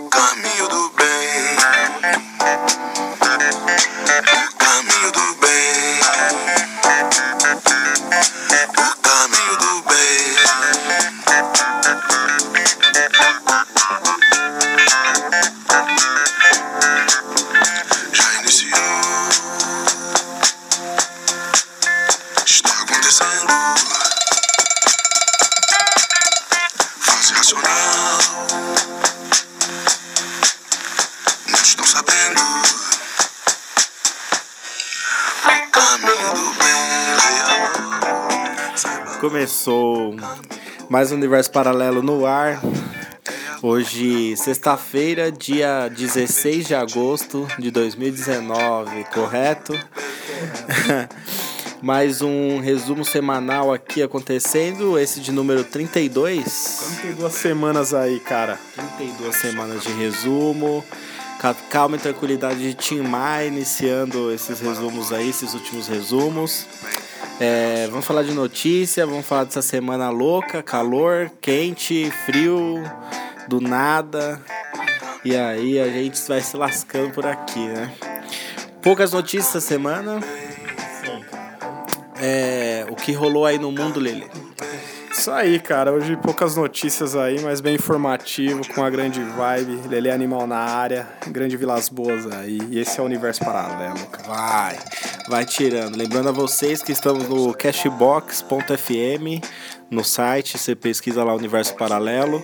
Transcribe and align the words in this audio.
O 0.00 0.08
caminho 0.08 0.59
mais 40.90 41.10
um 41.12 41.14
universo 41.14 41.50
paralelo 41.50 42.02
no 42.02 42.26
ar. 42.26 42.60
Hoje, 43.62 44.36
sexta-feira, 44.36 45.30
dia 45.30 45.88
16 45.88 46.66
de 46.66 46.74
agosto 46.74 47.46
de 47.58 47.70
2019, 47.70 49.04
correto? 49.12 49.72
mais 51.82 52.20
um 52.22 52.58
resumo 52.60 53.04
semanal 53.04 53.72
aqui 53.72 54.02
acontecendo, 54.02 54.98
esse 54.98 55.20
de 55.20 55.30
número 55.30 55.62
32. 55.64 56.98
32 57.02 57.32
semanas 57.32 57.94
aí, 57.94 58.18
cara. 58.20 58.58
32 58.98 59.36
semanas 59.36 59.82
de 59.82 59.92
resumo. 59.92 60.84
Ca- 61.38 61.54
Calma 61.70 61.96
e 61.96 62.00
tranquilidade 62.00 62.58
de 62.60 62.74
Tim 62.74 63.00
Maia 63.00 63.46
iniciando 63.46 64.30
esses 64.32 64.60
resumos 64.60 65.10
aí, 65.12 65.28
esses 65.30 65.54
últimos 65.54 65.86
resumos. 65.88 66.66
É, 67.40 67.86
vamos 67.88 68.04
falar 68.04 68.22
de 68.22 68.32
notícia, 68.32 69.06
vamos 69.06 69.24
falar 69.24 69.44
dessa 69.44 69.62
semana 69.62 70.10
louca, 70.10 70.62
calor, 70.62 71.30
quente, 71.40 72.10
frio, 72.26 72.82
do 73.48 73.60
nada. 73.60 74.40
E 75.24 75.36
aí 75.36 75.78
a 75.78 75.88
gente 75.88 76.20
vai 76.28 76.40
se 76.40 76.56
lascando 76.56 77.10
por 77.12 77.26
aqui, 77.26 77.66
né? 77.66 77.92
Poucas 78.82 79.12
notícias 79.12 79.48
essa 79.48 79.60
semana. 79.60 80.20
É, 82.22 82.86
o 82.90 82.96
que 82.96 83.12
rolou 83.12 83.46
aí 83.46 83.58
no 83.58 83.72
mundo, 83.72 83.98
Lele? 83.98 84.26
Isso 85.20 85.30
aí, 85.30 85.60
cara. 85.60 85.92
Hoje 85.92 86.16
poucas 86.16 86.56
notícias 86.56 87.14
aí, 87.14 87.42
mas 87.42 87.60
bem 87.60 87.74
informativo, 87.74 88.66
com 88.74 88.82
a 88.82 88.88
grande 88.88 89.20
vibe. 89.22 89.86
Lele 89.86 90.10
Animal 90.10 90.46
na 90.46 90.56
área, 90.56 91.06
grande 91.26 91.58
Vilas 91.58 91.90
Boas 91.90 92.26
aí. 92.32 92.58
E 92.70 92.78
esse 92.78 92.98
é 92.98 93.02
o 93.02 93.04
universo 93.04 93.44
paralelo, 93.44 93.98
cara. 94.06 94.26
Vai, 94.26 94.78
vai 95.28 95.44
tirando. 95.44 95.94
Lembrando 95.94 96.30
a 96.30 96.32
vocês 96.32 96.82
que 96.82 96.90
estamos 96.90 97.28
no 97.28 97.52
cashbox.fm, 97.52 99.44
no 99.90 100.02
site, 100.02 100.56
você 100.56 100.74
pesquisa 100.74 101.22
lá 101.22 101.34
Universo 101.34 101.74
Paralelo. 101.74 102.42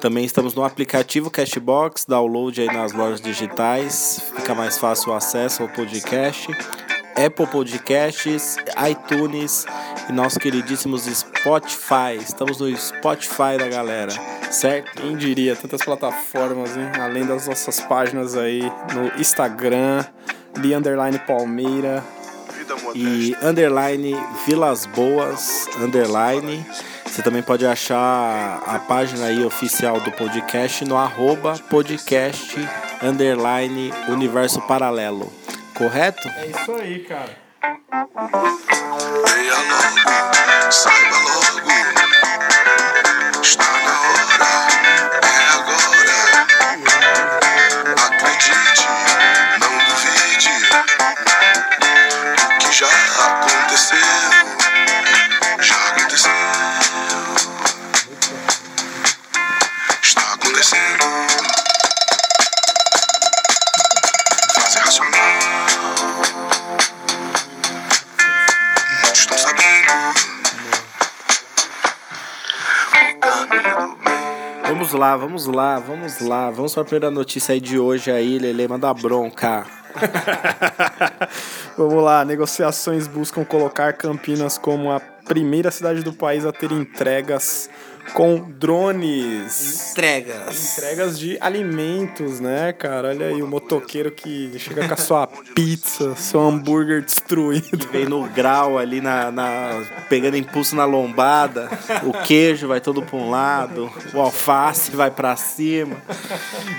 Também 0.00 0.24
estamos 0.24 0.52
no 0.52 0.64
aplicativo 0.64 1.30
Cashbox, 1.30 2.06
download 2.06 2.60
aí 2.60 2.66
nas 2.66 2.90
lojas 2.90 3.20
digitais, 3.20 4.20
fica 4.34 4.52
mais 4.52 4.76
fácil 4.76 5.12
o 5.12 5.14
acesso 5.14 5.62
ao 5.62 5.68
podcast. 5.68 6.48
Apple 7.16 7.46
Podcasts, 7.46 8.56
iTunes 8.90 9.64
e 10.08 10.12
nosso 10.12 10.38
queridíssimos 10.38 11.04
Spotify. 11.04 12.16
Estamos 12.20 12.60
no 12.60 12.76
Spotify 12.76 13.56
da 13.58 13.68
galera, 13.68 14.12
certo? 14.50 15.02
Quem 15.02 15.16
diria, 15.16 15.56
tantas 15.56 15.82
plataformas, 15.82 16.76
hein? 16.76 16.90
Além 17.00 17.26
das 17.26 17.46
nossas 17.46 17.80
páginas 17.80 18.36
aí 18.36 18.62
no 18.94 19.20
Instagram, 19.20 20.04
Li 20.56 20.74
Underline 20.74 21.18
Palmeira. 21.20 22.02
E 22.94 23.36
underline 23.42 24.16
Vilas 24.46 24.86
Boas 24.86 25.68
underline. 25.78 26.64
Você 27.04 27.22
também 27.22 27.42
pode 27.42 27.64
achar 27.64 28.62
a 28.66 28.78
página 28.80 29.26
aí 29.26 29.44
oficial 29.44 30.00
do 30.00 30.10
podcast 30.10 30.84
no 30.84 30.96
arroba 30.96 31.58
podcast 31.70 32.56
underline 33.02 33.92
universo 34.08 34.60
paralelo. 34.62 35.32
Correto? 35.74 36.28
É 36.28 36.46
isso 36.46 36.72
aí, 36.72 37.00
cara. 37.00 37.45
Leia 37.66 39.58
logo, 39.58 40.70
saiba 40.70 41.18
logo. 41.18 41.74
Está 43.42 43.64
na 43.84 43.94
hora, 44.02 44.50
é 45.26 45.45
lá, 74.98 75.16
vamos 75.16 75.46
lá, 75.46 75.78
vamos 75.78 76.20
lá. 76.20 76.50
Vamos 76.50 76.74
para 76.74 76.82
a 76.82 76.86
primeira 76.86 77.10
notícia 77.10 77.52
aí 77.52 77.60
de 77.60 77.78
hoje 77.78 78.10
aí, 78.10 78.38
Lele, 78.38 78.68
manda 78.68 78.92
bronca. 78.92 79.66
Vamos 81.76 82.02
lá, 82.04 82.24
negociações 82.24 83.06
buscam 83.06 83.44
colocar 83.44 83.94
Campinas 83.94 84.58
como 84.58 84.90
a 84.90 85.00
primeira 85.00 85.70
cidade 85.70 86.02
do 86.02 86.12
país 86.12 86.44
a 86.44 86.52
ter 86.52 86.70
entregas 86.72 87.70
com 88.16 88.40
drones. 88.50 89.90
Entregas. 89.92 90.72
Entregas 90.78 91.18
de 91.18 91.36
alimentos, 91.38 92.40
né, 92.40 92.72
cara? 92.72 93.08
Olha 93.08 93.26
aí, 93.26 93.42
o 93.42 93.46
motoqueiro 93.46 94.10
que 94.10 94.58
chega 94.58 94.88
com 94.88 94.94
a 94.94 94.96
sua 94.96 95.26
pizza, 95.54 96.16
seu 96.16 96.40
hambúrguer 96.40 97.02
destruído. 97.02 97.86
Vem 97.92 98.06
no 98.06 98.26
grau 98.30 98.78
ali 98.78 99.02
na, 99.02 99.30
na- 99.30 99.82
pegando 100.08 100.34
impulso 100.38 100.74
na 100.74 100.86
lombada, 100.86 101.68
o 102.04 102.12
queijo 102.24 102.66
vai 102.66 102.80
todo 102.80 103.02
para 103.02 103.16
um 103.18 103.28
lado, 103.30 103.92
o 104.14 104.20
alface 104.20 104.92
vai 104.92 105.10
para 105.10 105.36
cima. 105.36 105.96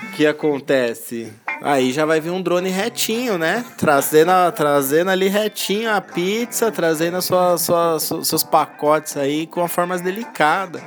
O 0.07 0.11
que 0.15 0.25
acontece? 0.25 1.31
Aí 1.61 1.91
já 1.91 2.05
vai 2.05 2.19
vir 2.21 2.29
um 2.29 2.41
drone 2.41 2.69
retinho, 2.69 3.37
né? 3.37 3.65
Trazendo, 3.77 4.31
trazendo 4.55 5.09
ali 5.09 5.27
retinho 5.27 5.91
a 5.91 5.99
pizza, 5.99 6.71
trazendo 6.71 7.17
a 7.17 7.21
sua, 7.21 7.57
sua- 7.57 7.99
su- 7.99 8.23
seus 8.23 8.43
pacotes 8.43 9.17
aí 9.17 9.47
com 9.47 9.63
a 9.63 9.67
forma 9.67 9.97
delicada. 9.97 10.81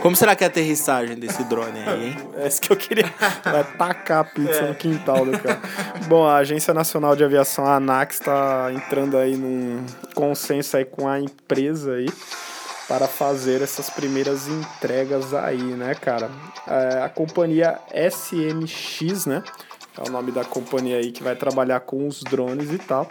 Como 0.00 0.16
será 0.16 0.34
que 0.34 0.42
é 0.42 0.46
a 0.46 0.50
aterrissagem 0.50 1.16
desse 1.16 1.44
drone 1.44 1.78
aí, 1.86 2.06
hein? 2.08 2.16
É 2.36 2.48
isso 2.48 2.60
que 2.60 2.72
eu 2.72 2.76
queria. 2.76 3.12
Vai 3.44 3.64
tacar 3.64 4.20
a 4.20 4.24
pizza 4.24 4.62
no 4.62 4.74
quintal 4.74 5.24
do 5.24 5.38
cara. 5.38 5.60
Bom, 6.08 6.26
a 6.26 6.36
Agência 6.36 6.72
Nacional 6.74 7.14
de 7.14 7.22
Aviação, 7.24 7.66
a 7.66 7.76
ANAC, 7.76 8.12
está 8.12 8.70
entrando 8.72 9.16
aí 9.18 9.36
num 9.36 9.84
consenso 10.14 10.76
aí 10.76 10.84
com 10.84 11.06
a 11.08 11.20
empresa 11.20 11.92
aí 11.94 12.08
para 12.88 13.06
fazer 13.08 13.62
essas 13.62 13.88
primeiras 13.88 14.46
entregas 14.48 15.32
aí, 15.32 15.62
né, 15.62 15.94
cara? 15.94 16.30
É, 16.66 17.02
a 17.02 17.08
companhia 17.08 17.78
SMX, 17.92 19.26
né? 19.26 19.42
É 19.96 20.08
o 20.08 20.12
nome 20.12 20.32
da 20.32 20.44
companhia 20.44 20.96
aí 20.98 21.12
que 21.12 21.22
vai 21.22 21.36
trabalhar 21.36 21.80
com 21.80 22.06
os 22.08 22.22
drones 22.22 22.72
e 22.72 22.78
tal. 22.78 23.08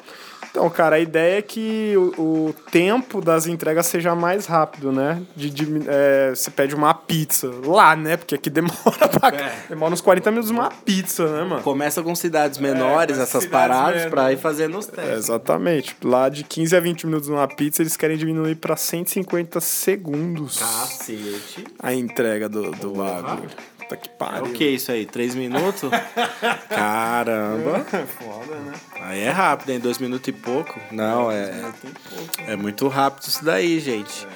Então, 0.51 0.69
cara, 0.69 0.97
a 0.97 0.99
ideia 0.99 1.39
é 1.39 1.41
que 1.41 1.93
o, 1.97 2.21
o 2.49 2.55
tempo 2.69 3.19
das 3.21 3.47
entregas 3.47 3.87
seja 3.87 4.13
mais 4.13 4.45
rápido, 4.45 4.91
né? 4.91 5.19
De, 5.35 5.49
de- 5.49 5.81
é, 5.87 6.29
você 6.35 6.51
pede 6.51 6.75
uma 6.75 6.93
pizza 6.93 7.49
lá, 7.65 7.95
né? 7.95 8.17
Porque 8.17 8.35
aqui 8.35 8.49
demora 8.51 9.07
pra... 9.09 9.31
Demora 9.67 9.93
uns 9.93 10.01
40 10.01 10.29
minutos 10.29 10.51
uma 10.51 10.69
pizza, 10.69 11.25
né, 11.25 11.43
mano? 11.43 11.63
Começa 11.63 12.03
com 12.03 12.13
cidades 12.13 12.59
menores, 12.59 13.17
É, 13.17 13.23
essas 13.23 13.47
paradas, 13.47 14.03
pra 14.05 14.23
menores. 14.23 14.37
ir 14.39 14.41
fazendo 14.43 14.77
os 14.77 14.87
É, 14.89 14.91
testes. 14.91 15.17
exatamente. 15.17 15.95
Lá 16.03 16.29
de 16.29 16.43
15 16.43 16.75
a 16.75 16.79
20 16.79 17.07
minutos 17.07 17.29
uma 17.29 17.47
pizza, 17.47 17.81
eles 17.81 17.97
querem 17.97 18.17
diminuir 18.17 18.55
pra 18.55 18.75
150 18.75 19.59
segundos 19.59 20.59
Cacete. 20.59 21.63
a 21.79 21.93
entrega 21.95 22.47
do, 22.47 22.69
do 22.71 22.91
bagulho. 22.91 23.49
Puta 23.83 23.97
que 23.97 24.09
É 24.09 24.11
pariu. 24.17 24.45
o 24.45 24.49
que 24.53 24.65
isso 24.65 24.91
aí? 24.91 25.05
Três 25.05 25.35
minutos? 25.35 25.89
Caramba. 26.69 27.85
Foda, 28.19 28.55
né? 28.55 28.73
Aí 29.01 29.19
é 29.21 29.29
rápido, 29.29 29.69
hein? 29.71 29.79
Dois 29.79 29.97
minutos 29.97 30.27
e 30.27 30.31
pouco. 30.31 30.79
Não, 30.91 31.31
é. 31.31 31.53
É 32.47 32.55
muito 32.55 32.87
rápido 32.87 33.27
isso 33.27 33.43
daí, 33.43 33.79
gente. 33.79 34.27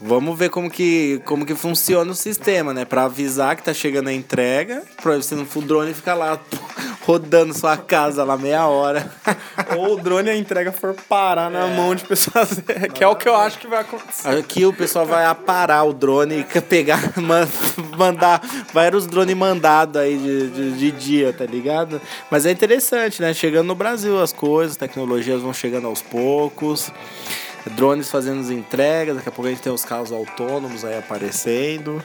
Vamos 0.00 0.36
ver 0.38 0.50
como 0.50 0.70
que, 0.70 1.20
como 1.24 1.46
que 1.46 1.54
funciona 1.54 2.10
o 2.10 2.14
sistema, 2.14 2.74
né? 2.74 2.84
Pra 2.84 3.04
avisar 3.04 3.56
que 3.56 3.62
tá 3.62 3.72
chegando 3.72 4.08
a 4.08 4.12
entrega, 4.12 4.82
pra 5.02 5.16
você 5.16 5.34
não 5.34 5.44
o 5.54 5.62
drone 5.62 5.94
ficar 5.94 6.14
lá 6.14 6.38
rodando 7.06 7.52
sua 7.52 7.76
casa 7.76 8.24
lá 8.24 8.36
meia 8.36 8.66
hora. 8.66 9.10
Ou 9.76 9.94
o 9.94 10.00
drone 10.00 10.30
a 10.30 10.36
entrega 10.36 10.72
for 10.72 10.94
parar 11.08 11.50
na 11.50 11.66
mão 11.68 11.94
de 11.94 12.04
pessoas, 12.04 12.60
que 12.94 13.04
é 13.04 13.06
o 13.08 13.14
que 13.16 13.28
eu 13.28 13.36
acho 13.36 13.58
que 13.58 13.66
vai 13.66 13.80
acontecer. 13.80 14.28
Aqui 14.28 14.64
o 14.64 14.72
pessoal 14.72 15.04
vai 15.06 15.24
aparar 15.26 15.84
o 15.84 15.92
drone 15.92 16.40
e 16.40 16.44
pegar, 16.62 17.12
man- 17.16 17.48
mandar. 17.96 18.40
Vai 18.72 18.94
os 18.94 19.06
drones 19.06 19.36
mandados 19.36 20.00
aí 20.00 20.16
de, 20.16 20.50
de, 20.50 20.72
de 20.78 20.90
dia, 20.92 21.32
tá 21.32 21.44
ligado? 21.44 22.00
Mas 22.30 22.46
é 22.46 22.50
interessante, 22.50 23.20
né? 23.20 23.34
Chegando 23.34 23.66
no 23.66 23.74
Brasil 23.74 24.20
as 24.22 24.32
coisas, 24.32 24.76
tecnologias 24.76 25.42
vão 25.42 25.52
chegando 25.52 25.86
aos 25.86 26.00
poucos. 26.00 26.90
Drones 27.72 28.10
fazendo 28.10 28.40
as 28.40 28.50
entregas, 28.50 29.16
daqui 29.16 29.28
a 29.28 29.32
pouco 29.32 29.48
a 29.48 29.50
gente 29.50 29.62
tem 29.62 29.72
os 29.72 29.84
carros 29.84 30.12
autônomos 30.12 30.84
aí 30.84 30.98
aparecendo. 30.98 32.02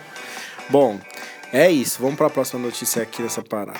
Bom, 0.69 0.97
é 1.51 1.69
isso. 1.69 2.01
Vamos 2.01 2.15
para 2.15 2.27
a 2.27 2.29
próxima 2.29 2.61
notícia 2.61 3.03
aqui 3.03 3.21
dessa 3.21 3.41
parada. 3.41 3.79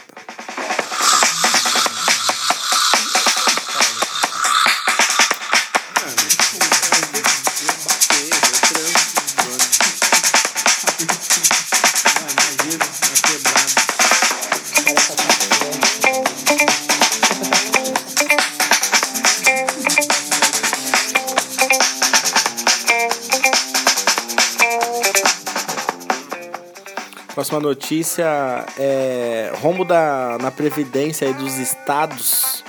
Próxima 27.50 27.68
notícia 27.68 28.64
é 28.78 29.52
rombo 29.56 29.84
da, 29.84 30.38
na 30.40 30.52
previdência 30.52 31.34
dos 31.34 31.58
estados 31.58 32.64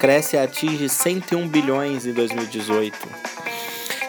cresce 0.00 0.34
e 0.34 0.38
atinge 0.40 0.88
101 0.88 1.46
bilhões 1.46 2.04
em 2.04 2.12
2018. 2.12 2.98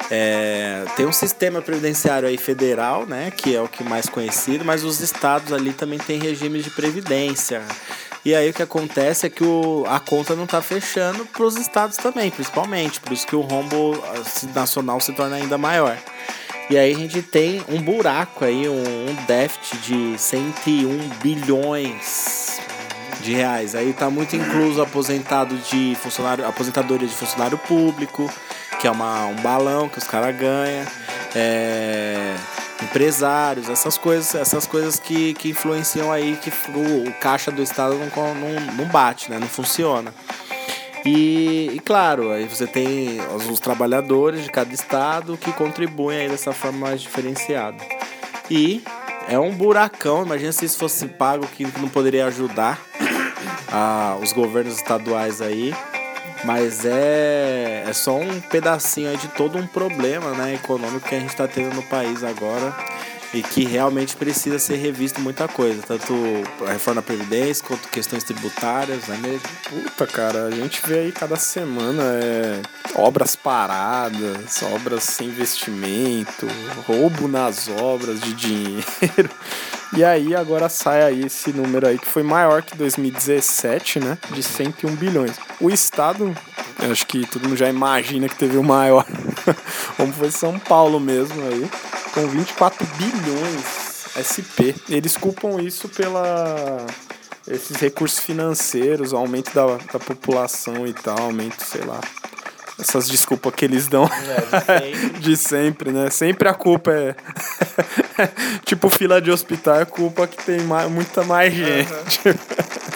É, 0.09 0.83
tem 0.95 1.05
um 1.05 1.11
sistema 1.11 1.61
previdenciário 1.61 2.27
aí 2.27 2.37
federal, 2.37 3.05
né, 3.05 3.29
que 3.29 3.55
é 3.55 3.61
o 3.61 3.67
que 3.67 3.83
mais 3.83 4.09
conhecido, 4.09 4.65
mas 4.65 4.83
os 4.83 4.99
estados 4.99 5.53
ali 5.53 5.73
também 5.73 5.99
têm 5.99 6.17
regimes 6.17 6.63
de 6.63 6.71
previdência. 6.71 7.61
E 8.25 8.33
aí 8.33 8.49
o 8.49 8.53
que 8.53 8.63
acontece 8.63 9.27
é 9.27 9.29
que 9.29 9.43
o, 9.43 9.85
a 9.87 9.99
conta 9.99 10.35
não 10.35 10.45
está 10.45 10.59
fechando 10.59 11.23
para 11.27 11.43
os 11.43 11.55
estados 11.55 11.97
também, 11.97 12.31
principalmente, 12.31 12.99
por 12.99 13.13
isso 13.13 13.27
que 13.27 13.35
o 13.35 13.41
rombo 13.41 13.93
ah, 14.03 14.47
nacional 14.55 14.99
se 14.99 15.13
torna 15.13 15.35
ainda 15.35 15.55
maior. 15.55 15.95
E 16.69 16.77
aí 16.77 16.93
a 16.93 16.97
gente 16.97 17.21
tem 17.21 17.63
um 17.69 17.79
buraco 17.81 18.43
aí, 18.43 18.67
um, 18.67 19.09
um 19.09 19.15
déficit 19.27 19.77
de 19.77 20.19
101 20.19 21.09
bilhões 21.21 22.59
de 23.21 23.33
reais. 23.33 23.75
Aí 23.75 23.93
tá 23.93 24.09
muito 24.09 24.35
incluso 24.35 24.81
aposentado 24.81 25.55
de 25.57 25.95
funcionário, 26.01 26.45
aposentadoria 26.47 27.07
de 27.07 27.13
funcionário 27.13 27.57
público, 27.57 28.31
que 28.79 28.87
é 28.87 28.91
uma, 28.91 29.25
um 29.25 29.35
balão 29.35 29.87
que 29.87 29.99
os 29.99 30.05
caras 30.05 30.35
ganham. 30.35 30.85
É, 31.35 32.35
empresários, 32.81 33.69
essas 33.69 33.97
coisas, 33.97 34.35
essas 34.35 34.65
coisas 34.65 34.99
que, 34.99 35.33
que 35.35 35.49
influenciam 35.49 36.11
aí 36.11 36.37
que 36.41 36.49
o, 36.71 37.09
o 37.09 37.13
caixa 37.13 37.51
do 37.51 37.61
estado 37.61 37.95
não, 37.95 38.35
não, 38.35 38.73
não 38.73 38.85
bate, 38.85 39.29
né? 39.29 39.37
Não 39.39 39.47
funciona. 39.47 40.13
E, 41.05 41.69
e, 41.75 41.79
claro, 41.79 42.31
aí 42.31 42.45
você 42.45 42.65
tem 42.65 43.19
os, 43.35 43.47
os, 43.47 43.59
trabalhadores 43.59 44.43
de 44.43 44.49
cada 44.49 44.73
estado 44.73 45.37
que 45.37 45.51
contribuem 45.53 46.21
aí 46.21 46.29
dessa 46.29 46.51
forma 46.51 46.87
mais 46.87 47.01
diferenciada. 47.01 47.77
E 48.49 48.83
é 49.29 49.37
um 49.37 49.51
buracão, 49.51 50.25
imagina 50.25 50.51
se 50.51 50.65
isso 50.65 50.79
fosse 50.79 51.05
pago 51.05 51.45
que 51.45 51.63
não 51.79 51.89
poderia 51.89 52.25
ajudar 52.25 52.81
a, 53.71 54.17
os 54.19 54.33
governos 54.33 54.75
estaduais 54.75 55.41
aí. 55.41 55.75
Mas 56.43 56.85
é, 56.85 57.83
é 57.87 57.93
só 57.93 58.17
um 58.17 58.39
pedacinho 58.41 59.09
aí 59.09 59.17
de 59.17 59.27
todo 59.29 59.57
um 59.57 59.65
problema 59.65 60.31
né, 60.31 60.55
econômico 60.55 61.07
que 61.07 61.15
a 61.15 61.19
gente 61.19 61.29
está 61.29 61.47
tendo 61.47 61.73
no 61.73 61.83
país 61.83 62.23
agora 62.23 62.75
e 63.35 63.43
que 63.43 63.65
realmente 63.65 64.15
precisa 64.15 64.57
ser 64.57 64.77
revisto 64.77 65.19
muita 65.19 65.45
coisa, 65.45 65.81
tanto 65.85 66.13
a 66.65 66.71
reforma 66.71 67.01
da 67.01 67.05
Previdência 67.05 67.65
quanto 67.67 67.89
questões 67.89 68.23
tributárias, 68.23 69.09
é 69.09 69.17
mesmo? 69.17 69.47
Puta, 69.69 70.07
cara, 70.07 70.45
a 70.45 70.51
gente 70.51 70.81
vê 70.87 70.99
aí 70.99 71.11
cada 71.11 71.35
semana 71.35 72.01
é, 72.03 72.61
obras 72.95 73.35
paradas, 73.35 74.63
obras 74.63 75.03
sem 75.03 75.27
investimento, 75.27 76.47
roubo 76.87 77.27
nas 77.27 77.67
obras 77.67 78.21
de 78.21 78.33
dinheiro. 78.33 79.29
E 79.95 80.03
aí 80.03 80.35
agora 80.35 80.67
sai 80.67 81.03
aí 81.03 81.25
esse 81.25 81.51
número 81.53 81.87
aí 81.87 81.97
que 81.97 82.07
foi 82.07 82.23
maior 82.23 82.61
que 82.61 82.75
2017, 82.75 83.99
né? 83.99 84.17
De 84.31 84.41
101 84.43 84.95
bilhões. 84.95 85.37
O 85.59 85.69
estado, 85.69 86.35
acho 86.91 87.05
que 87.05 87.25
todo 87.25 87.43
mundo 87.43 87.57
já 87.57 87.69
imagina 87.69 88.27
que 88.27 88.35
teve 88.35 88.57
o 88.57 88.63
maior, 88.63 89.05
como 89.95 90.11
foi 90.11 90.31
São 90.31 90.59
Paulo 90.59 90.99
mesmo 90.99 91.41
aí, 91.47 91.69
com 92.15 92.25
24 92.27 92.87
bilhões 92.97 94.07
SP. 94.15 94.73
Eles 94.89 95.17
culpam 95.17 95.61
isso 95.61 95.89
pela 95.89 96.77
esses 97.45 97.75
recursos 97.77 98.19
financeiros, 98.19 99.13
aumento 99.13 99.53
da, 99.53 99.77
da 99.93 99.99
população 99.99 100.87
e 100.87 100.93
tal, 100.93 101.19
aumento, 101.19 101.61
sei 101.63 101.81
lá, 101.81 101.99
essas 102.79 103.07
desculpas 103.07 103.53
que 103.53 103.65
eles 103.65 103.87
dão 103.87 104.05
é, 104.05 104.09
de, 104.09 104.95
sempre. 104.95 105.19
de, 105.19 105.37
sempre. 105.37 105.91
né? 105.91 106.09
Sempre 106.09 106.49
a 106.49 106.53
culpa 106.53 106.91
é. 106.91 107.15
tipo, 108.65 108.89
fila 108.89 109.21
de 109.21 109.31
hospital 109.31 109.81
é 109.81 109.85
culpa 109.85 110.27
que 110.27 110.43
tem 110.43 110.61
mais, 110.61 110.89
muita 110.89 111.23
mais 111.23 111.53
gente. 111.53 112.27
Uhum. 112.27 112.35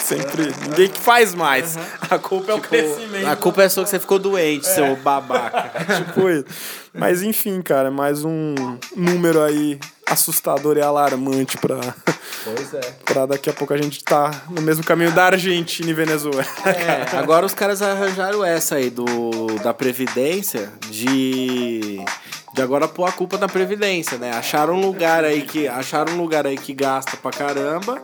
sempre. 0.00 0.42
Uhum. 0.42 0.70
Ninguém 0.70 0.88
que 0.88 0.98
faz 0.98 1.34
mais. 1.34 1.76
Uhum. 1.76 1.82
A 2.10 2.18
culpa 2.18 2.52
é 2.52 2.54
o 2.54 2.60
crescimento. 2.60 3.26
A 3.26 3.36
culpa 3.36 3.62
é 3.62 3.68
só 3.68 3.84
que 3.84 3.90
você 3.90 3.98
ficou 3.98 4.18
doente, 4.18 4.66
é. 4.66 4.74
seu 4.74 4.96
babaca. 4.96 5.84
tipo 5.96 6.28
isso. 6.28 6.44
Mas 6.92 7.22
enfim, 7.22 7.62
cara, 7.62 7.90
mais 7.90 8.24
um 8.24 8.54
número 8.96 9.40
aí 9.42 9.78
assustador 10.10 10.76
e 10.76 10.80
alarmante 10.80 11.56
pra, 11.58 11.78
pois 12.44 12.74
é. 12.74 12.80
pra 13.04 13.26
daqui 13.26 13.48
a 13.48 13.52
pouco 13.52 13.72
a 13.72 13.76
gente 13.76 14.02
tá 14.02 14.42
no 14.50 14.60
mesmo 14.60 14.82
caminho 14.82 15.12
da 15.12 15.26
Argentina 15.26 15.88
e 15.88 15.94
Venezuela. 15.94 16.44
É, 16.66 17.16
agora 17.16 17.46
os 17.46 17.54
caras 17.54 17.80
arranjaram 17.80 18.44
essa 18.44 18.74
aí 18.74 18.90
do, 18.90 19.46
da 19.62 19.72
Previdência 19.72 20.72
de. 20.90 22.04
De 22.52 22.62
agora 22.62 22.88
pôr 22.88 23.08
a 23.08 23.12
culpa 23.12 23.38
na 23.38 23.48
Previdência, 23.48 24.18
né? 24.18 24.32
Acharam 24.32 24.74
um 24.74 24.80
lugar 24.80 25.24
aí 25.24 25.42
que. 25.42 25.68
Acharam 25.68 26.14
um 26.14 26.16
lugar 26.16 26.46
aí 26.46 26.56
que 26.56 26.72
gasta 26.74 27.16
pra 27.16 27.30
caramba 27.30 28.02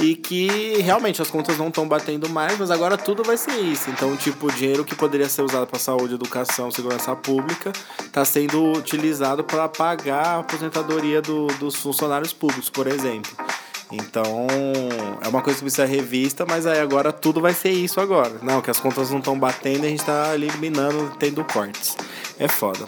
e 0.00 0.16
que 0.16 0.78
realmente 0.80 1.22
as 1.22 1.30
contas 1.30 1.56
não 1.58 1.68
estão 1.68 1.86
batendo 1.86 2.28
mais, 2.28 2.58
mas 2.58 2.70
agora 2.70 2.98
tudo 2.98 3.22
vai 3.22 3.36
ser 3.36 3.52
isso. 3.60 3.88
Então, 3.90 4.16
tipo, 4.16 4.46
o 4.46 4.52
dinheiro 4.52 4.84
que 4.84 4.94
poderia 4.94 5.28
ser 5.28 5.42
usado 5.42 5.66
para 5.66 5.78
saúde, 5.78 6.14
educação, 6.14 6.70
segurança 6.70 7.14
pública, 7.14 7.72
está 8.00 8.24
sendo 8.24 8.72
utilizado 8.72 9.44
para 9.44 9.68
pagar 9.68 10.26
a 10.26 10.38
aposentadoria 10.40 11.22
do, 11.22 11.46
dos 11.58 11.76
funcionários 11.76 12.32
públicos, 12.32 12.68
por 12.68 12.86
exemplo. 12.86 13.30
Então, 13.92 14.46
é 15.20 15.28
uma 15.28 15.42
coisa 15.42 15.58
que 15.58 15.64
precisa 15.64 15.84
revista, 15.84 16.46
mas 16.48 16.66
aí 16.66 16.80
agora 16.80 17.12
tudo 17.12 17.40
vai 17.40 17.52
ser 17.52 17.70
isso 17.70 18.00
agora. 18.00 18.32
Não, 18.42 18.62
que 18.62 18.70
as 18.70 18.80
contas 18.80 19.10
não 19.10 19.18
estão 19.18 19.38
batendo 19.38 19.84
e 19.84 19.86
a 19.86 19.90
gente 19.90 20.00
está 20.00 20.34
eliminando, 20.34 21.12
tendo 21.18 21.44
cortes. 21.44 21.96
É 22.38 22.48
foda. 22.48 22.86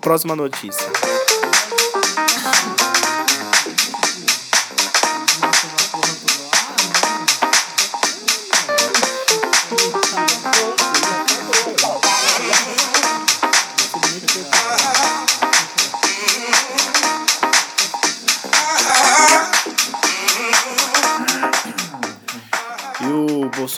Próxima 0.00 0.36
notícia. 0.36 0.86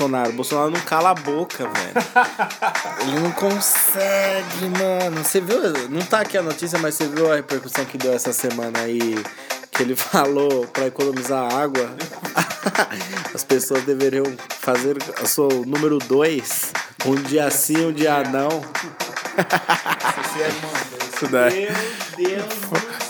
Bolsonaro. 0.08 0.30
O 0.30 0.32
Bolsonaro 0.32 0.70
não 0.70 0.80
cala 0.80 1.10
a 1.10 1.14
boca, 1.14 1.68
velho. 1.68 1.92
Ele 3.02 3.20
não 3.20 3.30
consegue, 3.32 4.66
mano. 4.78 5.22
Você 5.22 5.40
viu? 5.40 5.60
Não 5.90 6.00
tá 6.00 6.20
aqui 6.20 6.38
a 6.38 6.42
notícia, 6.42 6.78
mas 6.78 6.94
você 6.94 7.06
viu 7.06 7.30
a 7.30 7.36
repercussão 7.36 7.84
que 7.84 7.98
deu 7.98 8.12
essa 8.12 8.32
semana 8.32 8.80
aí? 8.80 9.22
Que 9.70 9.82
ele 9.82 9.94
falou 9.96 10.66
para 10.66 10.86
economizar 10.86 11.54
água. 11.54 11.94
As 13.34 13.44
pessoas 13.44 13.84
deveriam 13.84 14.24
fazer 14.60 14.96
o 15.22 15.26
seu 15.26 15.48
número 15.66 15.98
2. 15.98 16.72
Um 17.06 17.14
dia 17.14 17.50
sim, 17.50 17.86
um 17.86 17.92
dia 17.92 18.22
não. 18.24 18.48
Isso 21.14 21.26
daí. 21.28 21.68
Meu 22.16 22.28
Deus. 22.28 22.48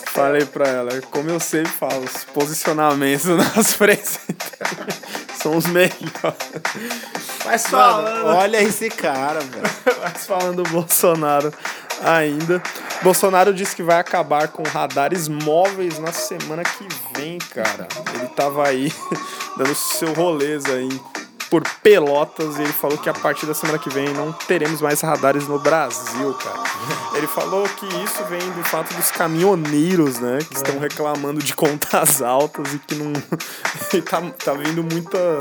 Falei 0.06 0.44
pra 0.44 0.66
ela, 0.66 1.00
como 1.12 1.30
eu 1.30 1.38
sempre 1.38 1.70
falo, 1.70 2.04
os 2.04 2.24
posicionamentos 2.24 3.26
nas 3.26 3.72
frentes 3.74 4.18
são 5.38 5.56
os 5.56 5.66
melhores. 5.66 5.98
Mas 7.44 7.66
falando. 7.66 8.24
Mano, 8.24 8.36
olha 8.36 8.62
esse 8.62 8.90
cara, 8.90 9.40
velho. 9.40 9.62
Mas 10.02 10.26
falando 10.26 10.62
do 10.62 10.70
Bolsonaro 10.70 11.52
ainda. 12.02 12.62
Bolsonaro 13.02 13.54
disse 13.54 13.74
que 13.74 13.82
vai 13.82 13.98
acabar 13.98 14.48
com 14.48 14.62
radares 14.62 15.28
móveis 15.28 15.98
na 15.98 16.12
semana 16.12 16.62
que 16.64 16.86
vem, 17.14 17.38
cara. 17.38 17.88
Ele 18.14 18.26
tava 18.28 18.66
aí 18.66 18.92
dando 19.56 19.74
seu 19.74 20.12
rolês 20.12 20.64
aí 20.66 20.88
por 21.50 21.62
Pelotas 21.82 22.58
e 22.58 22.62
ele 22.62 22.72
falou 22.72 22.98
que 22.98 23.08
a 23.08 23.14
partir 23.14 23.46
da 23.46 23.54
semana 23.54 23.78
que 23.78 23.90
vem 23.90 24.08
não 24.10 24.32
teremos 24.32 24.80
mais 24.80 25.00
radares 25.00 25.46
no 25.48 25.58
Brasil, 25.58 26.34
cara. 26.34 26.62
Ele 27.14 27.26
falou 27.26 27.68
que 27.68 27.86
isso 27.86 28.24
vem 28.28 28.50
do 28.52 28.64
fato 28.64 28.94
dos 28.94 29.10
caminhoneiros, 29.10 30.18
né, 30.18 30.38
que 30.38 30.54
estão 30.54 30.78
reclamando 30.78 31.42
de 31.42 31.54
contas 31.54 32.22
altas 32.22 32.74
e 32.74 32.78
que 32.78 32.94
não 32.94 33.12
e 33.92 34.02
tá, 34.02 34.20
tá 34.44 34.52
vindo 34.54 34.82
muita 34.82 35.38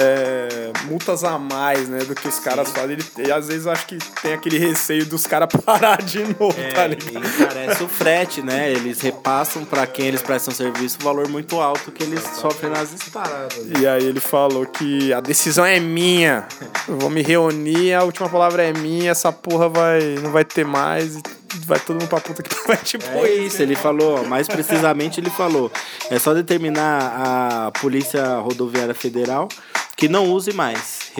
é, 0.00 0.70
multas 0.84 1.24
a 1.24 1.38
mais, 1.38 1.88
né, 1.88 1.98
do 2.04 2.14
que 2.14 2.28
os 2.28 2.38
caras 2.38 2.70
fazem. 2.70 2.92
Ele, 2.92 3.04
e 3.26 3.32
às 3.32 3.48
vezes 3.48 3.66
eu 3.66 3.72
acho 3.72 3.86
que 3.86 3.98
tem 4.22 4.32
aquele 4.32 4.56
receio 4.58 5.04
dos 5.04 5.26
caras 5.26 5.48
parar 5.64 6.00
de 6.00 6.20
novo, 6.20 6.54
tá 6.74 6.82
É, 6.84 6.88
ligado? 6.88 7.24
e 7.24 7.28
encarece 7.42 7.82
o 7.82 7.88
frete, 7.88 8.40
né? 8.40 8.70
Eles 8.70 9.00
repassam 9.00 9.64
pra 9.64 9.86
quem 9.86 10.06
eles 10.06 10.22
prestam 10.22 10.54
serviço 10.54 10.98
o 11.00 11.04
valor 11.04 11.28
muito 11.28 11.60
alto 11.60 11.90
que 11.90 12.02
eles 12.04 12.22
sofrem 12.40 12.70
nas 12.70 12.92
estradas. 12.92 13.58
E 13.80 13.86
aí 13.86 14.04
ele 14.04 14.20
falou 14.20 14.64
que 14.66 15.12
a 15.12 15.20
decisão 15.20 15.64
é 15.64 15.80
minha. 15.80 16.46
Eu 16.86 16.96
vou 16.96 17.10
me 17.10 17.22
reunir, 17.22 17.92
a 17.94 18.04
última 18.04 18.28
palavra 18.28 18.62
é 18.62 18.72
minha, 18.72 19.10
essa 19.10 19.32
porra 19.32 19.68
vai, 19.68 20.00
não 20.22 20.30
vai 20.30 20.44
ter 20.44 20.64
mais 20.64 21.18
vai 21.64 21.80
todo 21.80 21.94
mundo 21.98 22.08
pra 22.08 22.20
puta 22.20 22.42
que 22.42 22.54
vai 22.68 22.76
tipo 22.76 23.04
É 23.08 23.32
isso, 23.32 23.62
ele 23.62 23.74
falou, 23.74 24.22
mais 24.26 24.46
precisamente 24.46 25.18
ele 25.18 25.30
falou. 25.30 25.72
É 26.10 26.18
só 26.18 26.34
determinar 26.34 27.22
a 27.66 27.70
Polícia 27.80 28.36
Rodoviária 28.36 28.94
Federal 28.94 29.48
que 29.98 30.08
não 30.08 30.30
use 30.30 30.52
mais. 30.52 31.10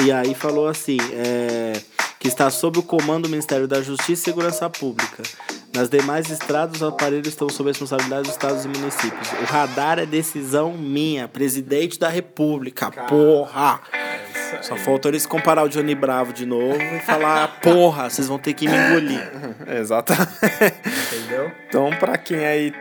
E 0.00 0.12
aí 0.12 0.32
falou 0.32 0.68
assim, 0.68 0.96
é, 1.12 1.72
que 2.20 2.28
está 2.28 2.48
sob 2.50 2.78
o 2.78 2.82
comando 2.82 3.24
do 3.24 3.28
Ministério 3.28 3.66
da 3.66 3.82
Justiça 3.82 4.12
e 4.12 4.16
Segurança 4.16 4.70
Pública. 4.70 5.24
Nas 5.74 5.88
demais 5.88 6.30
estradas, 6.30 6.76
os 6.76 6.82
aparelhos 6.84 7.26
estão 7.26 7.48
sob 7.48 7.68
a 7.68 7.72
responsabilidade 7.72 8.22
dos 8.22 8.32
estados 8.32 8.64
e 8.64 8.68
municípios. 8.68 9.28
O 9.42 9.44
radar 9.44 9.98
é 9.98 10.06
decisão 10.06 10.72
minha, 10.72 11.26
presidente 11.26 11.98
da 11.98 12.08
República, 12.08 12.92
porra! 12.92 13.80
Só 14.60 14.76
faltou 14.76 15.10
eles 15.10 15.26
comparar 15.26 15.64
o 15.64 15.68
Johnny 15.68 15.94
Bravo 15.94 16.32
de 16.32 16.46
novo 16.46 16.80
e 16.80 17.00
falar, 17.00 17.58
porra, 17.60 18.08
vocês 18.08 18.28
vão 18.28 18.38
ter 18.38 18.52
que 18.52 18.68
me 18.68 18.76
engolir. 18.76 19.32
Exatamente. 19.66 20.30
Entendeu? 21.10 21.50
Então, 21.66 21.90
pra 21.98 22.16
quem 22.18 22.44
aí 22.44 22.72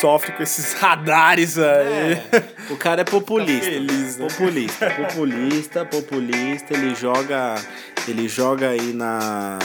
sofre 0.00 0.32
com 0.32 0.42
esses 0.42 0.72
radares 0.80 1.58
aí. 1.58 2.22
O 2.70 2.76
cara 2.76 3.02
é 3.02 3.04
populista. 3.04 3.66
Tá 3.66 3.72
feliz, 3.72 4.16
né? 4.16 4.28
Populista, 4.28 4.90
populista, 4.90 5.84
populista, 5.84 6.74
ele 6.74 6.94
joga. 6.94 7.54
Ele 8.08 8.28
joga 8.28 8.68
aí 8.68 8.92
na. 8.92 9.58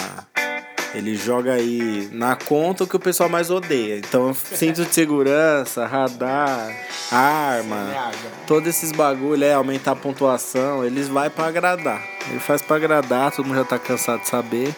Ele 0.94 1.14
joga 1.16 1.54
aí 1.54 2.08
na 2.14 2.38
conta 2.38 2.86
o 2.86 2.88
que 2.88 2.96
o 2.96 3.00
pessoal 3.00 3.28
mais 3.28 3.50
odeia. 3.50 3.98
Então, 3.98 4.34
cinto 4.34 4.86
de 4.86 4.94
segurança, 4.94 5.86
radar, 5.86 6.74
arma, 7.12 8.12
todos 8.48 8.70
esses 8.70 8.94
bagulho, 8.94 9.44
é, 9.44 9.54
aumentar 9.54 9.92
a 9.92 9.96
pontuação, 9.96 10.86
eles 10.86 11.10
vai 11.10 11.30
pra 11.30 11.48
agradar. 11.48 12.02
Ele 12.30 12.40
faz 12.40 12.62
pra 12.62 12.78
agradar, 12.78 13.30
todo 13.32 13.46
mundo 13.46 13.58
já 13.58 13.66
tá 13.66 13.78
cansado 13.78 14.22
de 14.22 14.30
saber. 14.30 14.74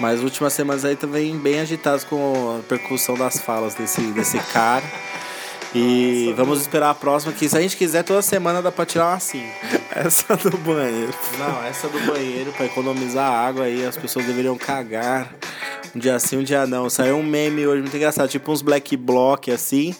Mas 0.00 0.18
as 0.18 0.24
últimas 0.24 0.52
semanas 0.52 0.84
aí 0.84 0.96
também 0.96 1.36
bem 1.36 1.60
agitados 1.60 2.04
com 2.04 2.58
a 2.58 2.62
percussão 2.68 3.16
das 3.16 3.40
falas 3.40 3.74
desse, 3.74 4.00
desse 4.12 4.38
cara. 4.52 4.84
E 5.74 6.32
vamos 6.36 6.62
esperar 6.62 6.90
a 6.90 6.94
próxima, 6.94 7.32
que 7.32 7.46
se 7.46 7.56
a 7.56 7.60
gente 7.60 7.76
quiser, 7.76 8.02
toda 8.02 8.22
semana 8.22 8.62
dá 8.62 8.72
pra 8.72 8.86
tirar 8.86 9.08
uma 9.08 9.20
5. 9.20 9.44
Essa 9.94 10.36
do 10.36 10.56
banheiro. 10.58 11.12
Não, 11.38 11.64
essa 11.64 11.88
do 11.88 11.98
banheiro, 12.06 12.52
pra 12.52 12.66
economizar 12.66 13.30
água 13.30 13.64
aí, 13.64 13.84
as 13.84 13.96
pessoas 13.96 14.24
deveriam 14.24 14.56
cagar. 14.56 15.34
Um 15.94 15.98
dia 15.98 16.18
sim, 16.18 16.38
um 16.38 16.42
dia 16.42 16.66
não. 16.66 16.88
Saiu 16.88 17.16
um 17.16 17.22
meme 17.22 17.66
hoje 17.66 17.82
muito 17.82 17.96
engraçado, 17.96 18.28
tipo 18.28 18.52
uns 18.52 18.62
black 18.62 18.96
block 18.96 19.50
assim, 19.50 19.94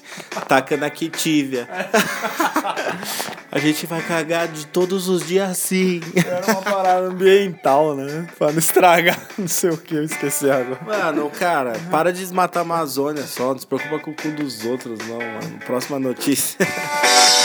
tacando 0.47 0.85
a 0.85 0.90
Kitívia. 0.90 1.69
A 3.59 3.61
gente 3.61 3.87
vai 3.87 4.00
cagar 4.00 4.47
de 4.47 4.67
todos 4.69 5.09
os 5.09 5.27
dias 5.27 5.50
assim. 5.50 6.00
Era 6.15 6.47
uma 6.47 6.62
parada 6.62 7.09
ambiental, 7.09 7.97
né? 7.97 8.29
Pra 8.38 8.53
não 8.53 8.59
estragar, 8.61 9.21
não 9.37 9.49
sei 9.49 9.71
o 9.71 9.77
que, 9.77 9.97
eu 9.97 10.05
esqueci 10.05 10.49
agora. 10.49 10.79
Mano, 10.87 11.29
cara, 11.29 11.73
para 11.91 12.12
de 12.12 12.21
desmatar 12.21 12.61
a 12.61 12.65
Amazônia 12.65 13.25
só, 13.27 13.49
não 13.49 13.59
se 13.59 13.67
preocupa 13.67 13.99
com 13.99 14.12
o 14.12 14.15
cu 14.15 14.29
dos 14.29 14.65
outros, 14.65 15.00
não, 15.09 15.19
mano. 15.19 15.59
Próxima 15.67 15.99
notícia. 15.99 16.57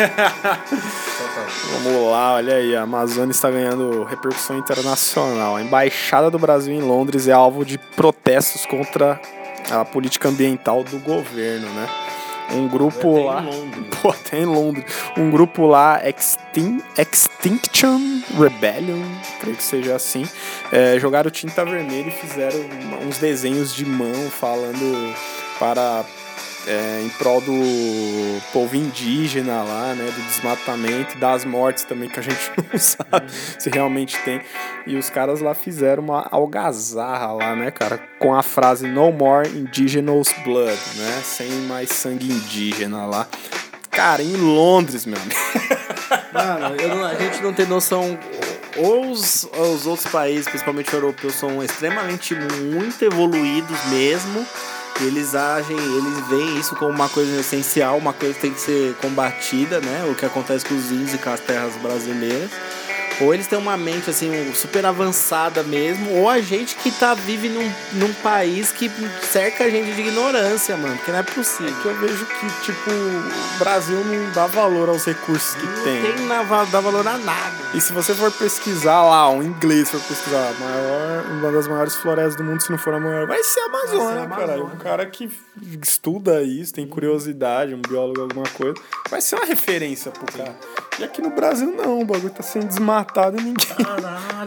Vamos 1.82 2.10
lá, 2.10 2.34
olha 2.34 2.54
aí, 2.56 2.74
a 2.74 2.82
Amazônia 2.82 3.32
está 3.32 3.50
ganhando 3.50 4.04
repercussão 4.04 4.56
internacional. 4.58 5.56
A 5.56 5.62
Embaixada 5.62 6.30
do 6.30 6.38
Brasil 6.38 6.74
em 6.74 6.80
Londres 6.80 7.28
é 7.28 7.32
alvo 7.32 7.64
de 7.64 7.78
protestos 7.78 8.64
contra 8.66 9.20
a 9.70 9.84
política 9.84 10.28
ambiental 10.28 10.82
do 10.84 10.98
governo, 10.98 11.68
né? 11.70 11.88
Um 12.52 12.66
grupo 12.66 13.18
em 13.18 13.24
lá. 13.24 13.40
Londres. 13.40 13.86
Pô, 14.02 14.08
até 14.10 14.38
em 14.40 14.44
Londres. 14.44 14.84
Um 15.16 15.30
grupo 15.30 15.66
lá, 15.66 16.00
Extin 16.08 16.82
Extinction 16.98 18.22
Rebellion, 18.38 19.02
creio 19.40 19.56
que 19.56 19.62
seja 19.62 19.94
assim, 19.94 20.26
é, 20.72 20.98
jogaram 20.98 21.30
tinta 21.30 21.64
vermelha 21.64 22.08
e 22.08 22.10
fizeram 22.10 22.58
uns 23.06 23.18
desenhos 23.18 23.74
de 23.74 23.84
mão 23.84 24.30
falando 24.30 25.14
para 25.58 26.04
é, 26.66 27.02
em 27.04 27.08
prol 27.10 27.40
do 27.40 28.40
povo 28.52 28.76
indígena 28.76 29.62
lá, 29.62 29.94
né, 29.94 30.04
do 30.04 30.22
desmatamento, 30.26 31.18
das 31.18 31.44
mortes 31.44 31.84
também 31.84 32.08
que 32.08 32.18
a 32.18 32.22
gente 32.22 32.50
não 32.72 32.78
sabe 32.78 33.30
se 33.58 33.70
realmente 33.70 34.16
tem. 34.24 34.40
E 34.86 34.96
os 34.96 35.08
caras 35.10 35.40
lá 35.40 35.54
fizeram 35.54 36.02
uma 36.02 36.26
algazarra 36.30 37.32
lá, 37.32 37.54
né, 37.56 37.70
cara, 37.70 37.98
com 38.18 38.34
a 38.34 38.42
frase 38.42 38.86
No 38.86 39.10
More 39.12 39.48
Indigenous 39.48 40.32
Blood, 40.44 40.78
né, 40.96 41.20
sem 41.24 41.50
mais 41.62 41.90
sangue 41.90 42.30
indígena 42.30 43.06
lá. 43.06 43.26
Cara, 43.90 44.22
em 44.22 44.36
Londres, 44.36 45.04
meu 45.04 45.18
amigo. 45.18 45.40
Mano, 46.32 46.76
eu 46.80 46.88
não- 46.88 47.04
a 47.04 47.14
gente 47.14 47.42
não 47.42 47.52
tem 47.52 47.66
noção. 47.66 48.18
Ou 48.76 49.10
os, 49.10 49.44
os 49.52 49.84
outros 49.86 50.06
países, 50.12 50.46
principalmente 50.48 50.92
europeus, 50.94 51.34
são 51.34 51.62
extremamente 51.62 52.34
muito 52.36 53.04
evoluídos 53.04 53.84
mesmo. 53.86 54.46
Eles 55.00 55.34
agem, 55.34 55.76
eles 55.76 56.28
veem 56.28 56.58
isso 56.58 56.76
como 56.76 56.92
uma 56.92 57.08
coisa 57.08 57.40
essencial, 57.40 57.96
uma 57.96 58.12
coisa 58.12 58.34
que 58.34 58.40
tem 58.40 58.52
que 58.52 58.60
ser 58.60 58.94
combatida, 58.96 59.80
né? 59.80 60.06
O 60.10 60.14
que 60.14 60.26
acontece 60.26 60.64
com 60.64 60.74
os 60.74 60.90
índios 60.90 61.14
e 61.14 61.18
com 61.18 61.30
as 61.30 61.40
terras 61.40 61.72
brasileiras. 61.76 62.50
Ou 63.20 63.34
eles 63.34 63.46
têm 63.46 63.58
uma 63.58 63.76
mente 63.76 64.08
assim 64.08 64.30
super 64.54 64.86
avançada 64.86 65.62
mesmo, 65.62 66.10
ou 66.14 66.28
a 66.28 66.40
gente 66.40 66.74
que 66.76 66.90
tá 66.90 67.14
vive 67.14 67.48
num, 67.48 67.70
num 67.92 68.12
país 68.14 68.72
que 68.72 68.90
cerca 69.22 69.64
a 69.64 69.70
gente 69.70 69.92
de 69.92 70.00
ignorância, 70.00 70.76
mano, 70.76 70.96
porque 70.96 71.12
não 71.12 71.18
é 71.18 71.22
possível. 71.22 71.74
Que 71.82 71.86
eu 71.88 71.94
vejo 71.96 72.24
que, 72.26 72.46
tipo, 72.64 72.90
o 72.90 73.58
Brasil 73.58 74.02
não 74.04 74.32
dá 74.32 74.46
valor 74.46 74.88
aos 74.88 75.04
recursos 75.04 75.54
que 75.54 75.66
Não 75.66 75.84
tem. 75.84 76.02
tem 76.02 76.26
na, 76.26 76.42
dá 76.64 76.80
valor 76.80 77.06
a 77.06 77.18
nada. 77.18 77.56
E 77.74 77.80
se 77.80 77.92
você 77.92 78.14
for 78.14 78.32
pesquisar 78.32 79.02
lá, 79.02 79.28
um 79.30 79.42
inglês 79.42 79.90
for 79.90 80.00
pesquisar, 80.00 80.52
maior, 80.58 81.24
uma 81.30 81.52
das 81.52 81.68
maiores 81.68 81.94
florestas 81.96 82.36
do 82.36 82.42
mundo, 82.42 82.62
se 82.62 82.70
não 82.70 82.78
for 82.78 82.94
a 82.94 83.00
maior, 83.00 83.26
vai 83.26 83.42
ser 83.42 83.60
a 83.60 83.64
Amazônia, 83.66 84.26
cara. 84.28 84.64
Um 84.64 84.76
cara 84.76 85.06
que 85.06 85.30
estuda 85.82 86.42
isso, 86.42 86.72
tem 86.72 86.86
curiosidade, 86.86 87.74
um 87.74 87.82
biólogo, 87.82 88.22
alguma 88.22 88.48
coisa, 88.48 88.74
vai 89.10 89.20
ser 89.20 89.36
uma 89.36 89.44
referência 89.44 90.10
pro 90.10 90.26
cara. 90.26 90.56
E 90.98 91.04
aqui 91.04 91.22
no 91.22 91.30
Brasil 91.30 91.70
não, 91.70 92.00
o 92.00 92.04
bagulho 92.04 92.30
tá 92.30 92.42
sendo 92.42 92.66
desmatado 92.66 93.09
e 93.16 93.42
ninguém, 93.42 93.54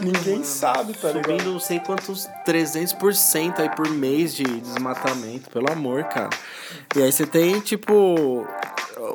ninguém 0.02 0.44
sabe, 0.44 0.94
tá 0.94 1.08
ligado? 1.08 1.30
Subindo 1.30 1.52
não 1.52 1.60
sei 1.60 1.80
quantos 1.80 2.28
300% 2.46 3.58
aí 3.58 3.68
por 3.70 3.88
mês 3.88 4.34
de 4.34 4.44
desmatamento, 4.44 5.50
pelo 5.50 5.70
amor, 5.70 6.04
cara. 6.04 6.30
E 6.96 7.02
aí 7.02 7.12
você 7.12 7.26
tem, 7.26 7.60
tipo. 7.60 8.46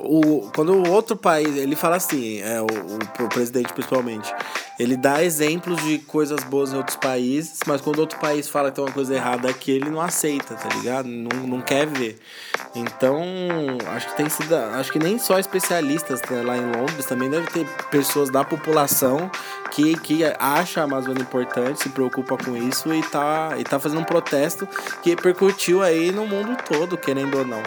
O, 0.02 0.52
quando 0.56 0.74
o 0.74 0.92
outro 0.92 1.16
país, 1.16 1.56
ele 1.56 1.76
fala 1.76 1.96
assim, 1.96 2.42
é, 2.42 2.62
o, 2.62 2.66
o, 2.66 3.26
o 3.26 3.30
presidente 3.30 3.74
principalmente, 3.74 4.32
ele 4.78 4.96
dá 4.96 5.24
exemplos 5.24 5.82
de 5.84 6.00
coisas 6.00 6.44
boas 6.44 6.72
em 6.72 6.78
outros 6.78 6.96
países, 6.96 7.60
mas 7.66 7.82
quando 7.82 8.00
outro 8.00 8.20
país 8.20 8.48
fala 8.48 8.70
que 8.70 8.76
tem 8.76 8.86
uma 8.86 8.94
coisa 8.94 9.16
errada 9.16 9.50
aqui, 9.50 9.72
ele 9.72 9.90
não 9.90 10.00
aceita, 10.00 10.56
tá 10.56 10.70
ligado? 10.76 11.08
Não, 11.08 11.48
não 11.48 11.62
quer 11.62 11.88
ver. 11.88 12.18
Então, 12.76 13.24
acho 13.96 14.10
que 14.10 14.18
tem 14.18 14.30
sido. 14.30 14.56
Acho 14.56 14.92
que 14.92 15.00
nem 15.00 15.18
só 15.18 15.40
especialistas 15.40 16.22
né, 16.30 16.44
lá 16.44 16.56
em 16.56 16.66
Londres, 16.72 17.06
também 17.06 17.30
deve 17.30 17.48
ter 17.48 17.68
pessoas 17.90 18.30
da 18.30 18.44
população 18.44 19.30
que, 19.72 19.98
que 19.98 20.24
acha 20.40 20.82
a 20.82 20.84
Amazônia 20.84 21.22
importante, 21.22 21.82
se 21.82 21.90
preocupa 21.90 22.38
com 22.38 22.56
isso 22.56 22.94
e 22.94 23.02
tá, 23.02 23.56
e 23.58 23.64
tá 23.64 23.80
fazendo 23.80 24.02
um 24.02 24.06
protesto 24.06 24.68
que 25.02 25.10
repercutiu 25.10 25.82
aí 25.82 26.12
no 26.12 26.28
mundo 26.28 26.56
todo, 26.68 26.98
querendo 26.98 27.40
ou 27.40 27.46
não. 27.46 27.64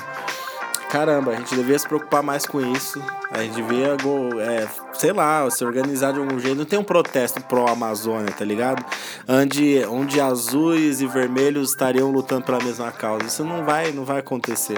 Caramba, 0.93 1.31
a 1.31 1.37
gente 1.37 1.55
devia 1.55 1.79
se 1.79 1.89
preocupar 1.89 2.23
mais 2.23 2.45
com 2.45 2.61
isso. 2.61 3.03
A 3.31 3.43
gente 3.43 3.55
devia, 3.55 3.97
é, 4.43 4.69
sei 4.93 5.11
lá, 5.11 5.51
se 5.51 5.65
organizar 5.65 6.13
de 6.13 6.19
algum 6.19 6.39
jeito. 6.39 6.59
Não 6.59 6.67
tem 6.67 6.79
um 6.79 6.85
protesto 6.85 7.41
pró-Amazônia, 7.41 8.31
tá 8.31 8.45
ligado? 8.45 8.85
Onde, 9.27 9.83
onde 9.89 10.21
azuis 10.21 11.01
e 11.01 11.07
vermelhos 11.07 11.71
estariam 11.71 12.11
lutando 12.11 12.45
pela 12.45 12.63
mesma 12.63 12.93
causa. 12.93 13.25
Isso 13.25 13.43
não 13.43 13.65
vai, 13.65 13.91
não 13.91 14.05
vai 14.05 14.19
acontecer. 14.19 14.77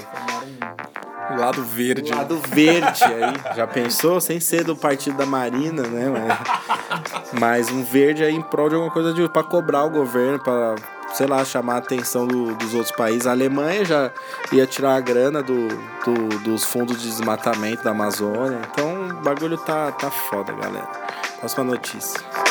O 1.33 1.37
lado 1.37 1.65
verde. 1.65 2.13
O 2.13 2.17
lado 2.17 2.39
verde 2.47 3.03
aí, 3.03 3.57
já 3.57 3.67
pensou? 3.67 4.21
Sem 4.21 4.39
ser 4.39 4.63
do 4.63 4.77
partido 4.77 5.17
da 5.17 5.27
Marina, 5.27 5.83
né? 5.83 6.13
Mas, 6.13 7.41
mas 7.41 7.71
um 7.71 7.83
verde 7.83 8.23
aí 8.23 8.37
em 8.37 8.43
prol 8.43 8.69
de 8.69 8.77
alguma 8.77 8.93
coisa 8.93 9.13
de, 9.13 9.29
pra 9.31 9.43
cobrar 9.43 9.83
o 9.83 9.91
governo, 9.91 10.39
pra, 10.39 10.77
sei 11.17 11.27
lá, 11.27 11.45
chamar 11.45 11.75
a 11.75 11.79
atenção 11.79 12.27
do- 12.27 12.55
dos 12.57 12.75
outros 12.75 12.95
países. 12.95 13.27
A 13.27 13.31
Alemanha 13.31 13.85
já 13.85 14.11
ia 14.53 14.67
tirar 14.67 14.97
a 14.97 15.01
grana 15.01 15.43
do, 15.43 15.69
do- 16.05 16.39
dos 16.41 16.65
fundos 16.65 17.01
de 17.01 17.09
desmatamento 17.09 17.83
da 17.85 17.91
Amazônia. 17.93 18.61
Então 18.71 19.09
o 19.09 19.15
bagulho 19.23 19.57
tá, 19.59 19.91
tá 19.93 20.11
foda, 20.11 20.53
galera. 20.53 20.89
Próxima 21.41 21.65
notícia. 21.65 22.44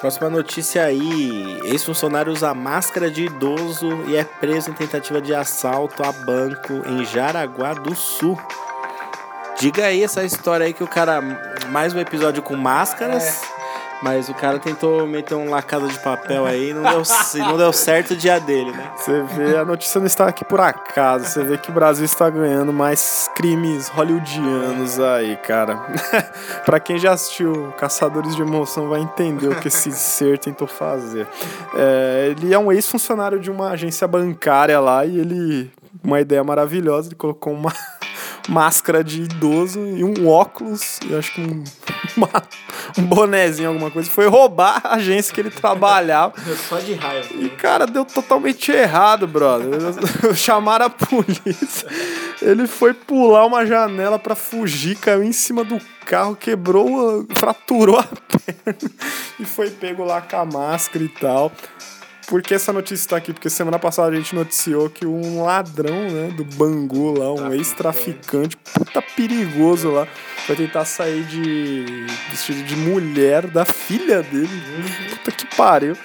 Próxima 0.00 0.30
notícia 0.30 0.84
aí. 0.84 1.60
Ex-funcionário 1.64 2.32
usa 2.32 2.54
máscara 2.54 3.10
de 3.10 3.24
idoso 3.24 4.04
e 4.06 4.16
é 4.16 4.22
preso 4.22 4.70
em 4.70 4.74
tentativa 4.74 5.20
de 5.20 5.34
assalto 5.34 6.04
a 6.04 6.12
banco 6.12 6.72
em 6.86 7.04
Jaraguá 7.04 7.74
do 7.74 7.94
Sul. 7.96 8.38
Diga 9.58 9.86
aí 9.86 10.04
essa 10.04 10.22
história 10.22 10.66
aí 10.66 10.72
que 10.72 10.84
o 10.84 10.88
cara. 10.88 11.20
Mais 11.70 11.92
um 11.92 11.98
episódio 11.98 12.42
com 12.42 12.54
máscaras. 12.54 13.42
Mas 14.02 14.28
o 14.28 14.34
cara 14.34 14.58
tentou 14.58 15.06
meter 15.06 15.34
um 15.34 15.50
lacada 15.50 15.86
de 15.88 15.98
papel 15.98 16.46
aí 16.46 16.70
e 16.70 16.74
não 16.74 16.82
deu, 16.82 17.02
não 17.38 17.56
deu 17.56 17.72
certo 17.72 18.12
o 18.12 18.16
dia 18.16 18.38
dele, 18.38 18.70
né? 18.70 18.92
Você 18.96 19.22
vê, 19.22 19.56
a 19.56 19.64
notícia 19.64 19.98
não 19.98 20.06
está 20.06 20.28
aqui 20.28 20.44
por 20.44 20.60
acaso. 20.60 21.24
Você 21.24 21.42
vê 21.42 21.58
que 21.58 21.70
o 21.70 21.72
Brasil 21.72 22.04
está 22.04 22.30
ganhando 22.30 22.72
mais 22.72 23.28
crimes 23.34 23.88
hollywoodianos 23.88 25.00
aí, 25.00 25.36
cara. 25.38 25.76
pra 26.64 26.78
quem 26.78 26.98
já 26.98 27.12
assistiu 27.12 27.72
Caçadores 27.76 28.36
de 28.36 28.42
Emoção 28.42 28.88
vai 28.88 29.00
entender 29.00 29.48
o 29.48 29.56
que 29.56 29.68
esse 29.68 29.90
ser 29.90 30.38
tentou 30.38 30.68
fazer. 30.68 31.26
É, 31.74 32.28
ele 32.30 32.54
é 32.54 32.58
um 32.58 32.70
ex-funcionário 32.70 33.40
de 33.40 33.50
uma 33.50 33.70
agência 33.70 34.06
bancária 34.06 34.78
lá 34.78 35.04
e 35.04 35.18
ele. 35.18 35.72
Uma 36.04 36.20
ideia 36.20 36.44
maravilhosa, 36.44 37.08
ele 37.08 37.16
colocou 37.16 37.52
uma 37.52 37.72
máscara 38.48 39.02
de 39.02 39.22
idoso 39.22 39.80
e 39.80 40.04
um 40.04 40.28
óculos 40.28 41.00
e 41.04 41.14
acho 41.14 41.34
que 41.34 41.40
um, 41.40 41.64
uma- 42.16 42.42
um 42.98 43.02
bonezinho, 43.04 43.68
alguma 43.68 43.90
coisa. 43.90 44.10
Foi 44.10 44.26
roubar 44.26 44.80
a 44.84 44.94
agência 44.94 45.32
que 45.34 45.40
ele 45.40 45.50
trabalhava. 45.50 46.34
Só 46.68 46.78
de 46.78 46.94
raiva. 46.94 47.28
E, 47.34 47.48
cara, 47.50 47.86
deu 47.86 48.04
totalmente 48.04 48.70
errado, 48.72 49.26
brother. 49.26 49.68
Chamaram 50.34 50.86
a 50.86 50.90
polícia. 50.90 51.88
Ele 52.40 52.66
foi 52.66 52.94
pular 52.94 53.44
uma 53.46 53.66
janela 53.66 54.18
pra 54.18 54.34
fugir, 54.34 54.96
caiu 54.96 55.22
em 55.22 55.32
cima 55.32 55.64
do 55.64 55.78
carro, 56.06 56.34
quebrou, 56.36 57.26
fraturou 57.36 57.98
a 57.98 58.04
perna 58.64 58.78
e 59.38 59.44
foi 59.44 59.70
pego 59.70 60.04
lá 60.04 60.20
com 60.20 60.36
a 60.36 60.44
máscara 60.44 61.04
e 61.04 61.08
tal. 61.08 61.52
Por 62.28 62.42
que 62.42 62.52
essa 62.52 62.74
notícia 62.74 63.08
tá 63.08 63.16
aqui? 63.16 63.32
Porque 63.32 63.48
semana 63.48 63.78
passada 63.78 64.12
a 64.12 64.14
gente 64.14 64.34
noticiou 64.34 64.90
que 64.90 65.06
um 65.06 65.42
ladrão, 65.42 66.10
né, 66.10 66.30
do 66.36 66.44
Bangu 66.44 67.18
lá, 67.18 67.32
um 67.32 67.54
ex-traficante, 67.54 68.54
puta 68.74 69.00
perigoso 69.00 69.90
lá, 69.90 70.06
vai 70.46 70.54
tentar 70.54 70.84
sair 70.84 71.24
de 71.24 72.06
vestido 72.28 72.62
de 72.64 72.76
mulher 72.76 73.46
da 73.46 73.64
filha 73.64 74.22
dele. 74.22 74.50
Puta 75.10 75.30
que 75.30 75.46
pariu. 75.56 75.96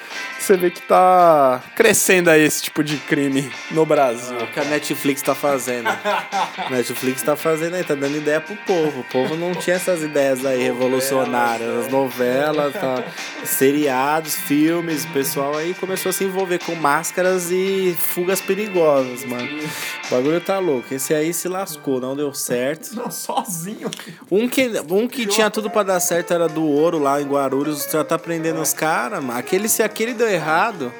Você 0.43 0.57
vê 0.57 0.69
que 0.69 0.81
tá 0.81 1.63
crescendo 1.73 2.29
aí 2.29 2.41
esse 2.41 2.63
tipo 2.63 2.83
de 2.83 2.97
crime 2.97 3.50
no 3.71 3.85
Brasil. 3.85 4.38
É 4.38 4.43
o 4.43 4.47
que 4.47 4.59
a 4.59 4.65
Netflix 4.65 5.21
tá 5.21 5.33
fazendo. 5.33 5.88
A 5.88 6.67
Netflix 6.69 7.21
tá 7.21 7.33
fazendo 7.38 7.75
aí, 7.75 7.83
tá 7.85 7.95
dando 7.95 8.17
ideia 8.17 8.41
pro 8.41 8.53
povo. 8.57 9.00
O 9.00 9.03
povo 9.05 9.38
não 9.38 9.55
tinha 9.55 9.77
essas 9.77 10.03
ideias 10.03 10.45
aí 10.45 10.62
revolucionárias. 10.62 11.85
As 11.85 11.88
novelas, 11.89 12.73
tá, 12.73 13.01
seriados, 13.45 14.35
filmes, 14.35 15.05
o 15.05 15.13
pessoal 15.13 15.55
aí 15.55 15.73
começou 15.73 16.09
a 16.09 16.13
se 16.13 16.25
envolver 16.25 16.59
com 16.59 16.75
máscaras 16.75 17.50
e 17.50 17.95
fugas 17.97 18.41
perigosas, 18.41 19.23
mano. 19.23 19.47
O 19.47 20.10
bagulho 20.10 20.41
tá 20.41 20.60
louco. 20.60 20.93
Esse 20.93 21.13
aí 21.13 21.34
se 21.34 21.47
lascou, 21.47 22.01
não 22.01 22.17
deu 22.17 22.34
certo. 22.34 22.93
Não, 22.97 23.10
sozinho. 23.10 23.89
Um 24.29 24.49
que, 24.49 24.69
um 24.89 25.08
que 25.08 25.25
tinha 25.25 25.49
tudo 25.49 25.69
pra 25.69 25.84
dar 25.84 26.01
certo 26.01 26.34
era 26.34 26.49
do 26.49 26.65
ouro 26.65 26.99
lá 26.99 27.21
em 27.21 27.25
Guarulhos, 27.25 27.88
já 27.89 28.03
tá 28.03 28.19
prendendo 28.19 28.60
os 28.60 28.73
caras, 28.73 29.23
mano. 29.23 29.39
Aquele, 29.39 29.69
se 29.69 29.82
aquele 29.82 30.13
deu 30.13 30.33
errado. 30.34 30.91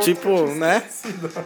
Tipo, 0.00 0.46
né? 0.48 0.82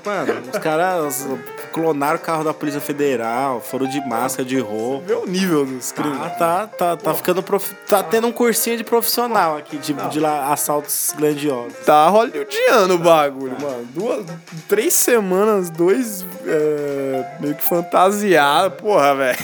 Mano, 0.05 0.43
os 0.53 0.59
caras 0.59 1.27
clonaram 1.73 2.17
o 2.17 2.21
carro 2.21 2.43
da 2.43 2.53
Polícia 2.53 2.81
Federal, 2.81 3.61
foram 3.61 3.87
de 3.87 4.01
máscara, 4.07 4.45
de 4.47 4.59
roupa. 4.59 5.07
Vê 5.07 5.15
o 5.15 5.27
nível 5.27 5.65
dos 5.65 5.93
crimes. 5.93 6.19
Ah, 6.21 6.29
tá, 6.31 6.67
tá, 6.67 6.97
tá 6.97 7.15
ficando. 7.15 7.43
prof- 7.43 7.73
Tá 7.89 8.03
tendo 8.03 8.27
um 8.27 8.33
cursinho 8.33 8.77
de 8.77 8.83
profissional 8.85 9.57
aqui, 9.57 9.79
de, 9.79 9.93
de 9.93 10.19
lá, 10.21 10.53
assaltos 10.53 11.15
grandiosos. 11.17 11.73
Tá 11.87 12.09
hollywoodiano 12.09 12.95
o 12.95 12.99
bagulho, 12.99 13.57
mano. 13.61 13.87
Duas, 13.95 14.27
três 14.69 14.93
semanas, 14.93 15.71
dois 15.71 16.25
é, 16.45 17.37
meio 17.41 17.55
que 17.55 17.63
fantasiados. 17.63 18.81
Porra, 18.81 19.15
velho. 19.15 19.39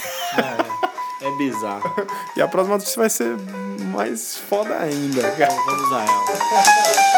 É 1.22 1.30
bizarro. 1.38 2.06
E 2.36 2.42
a 2.42 2.48
próxima 2.48 2.76
notícia 2.76 2.98
vai 3.00 3.10
ser 3.10 3.36
mais 3.92 4.36
foda 4.48 4.76
ainda. 4.76 5.20
Então 5.20 5.64
vamos 5.66 5.92
a 5.92 6.02
ela. 6.02 7.17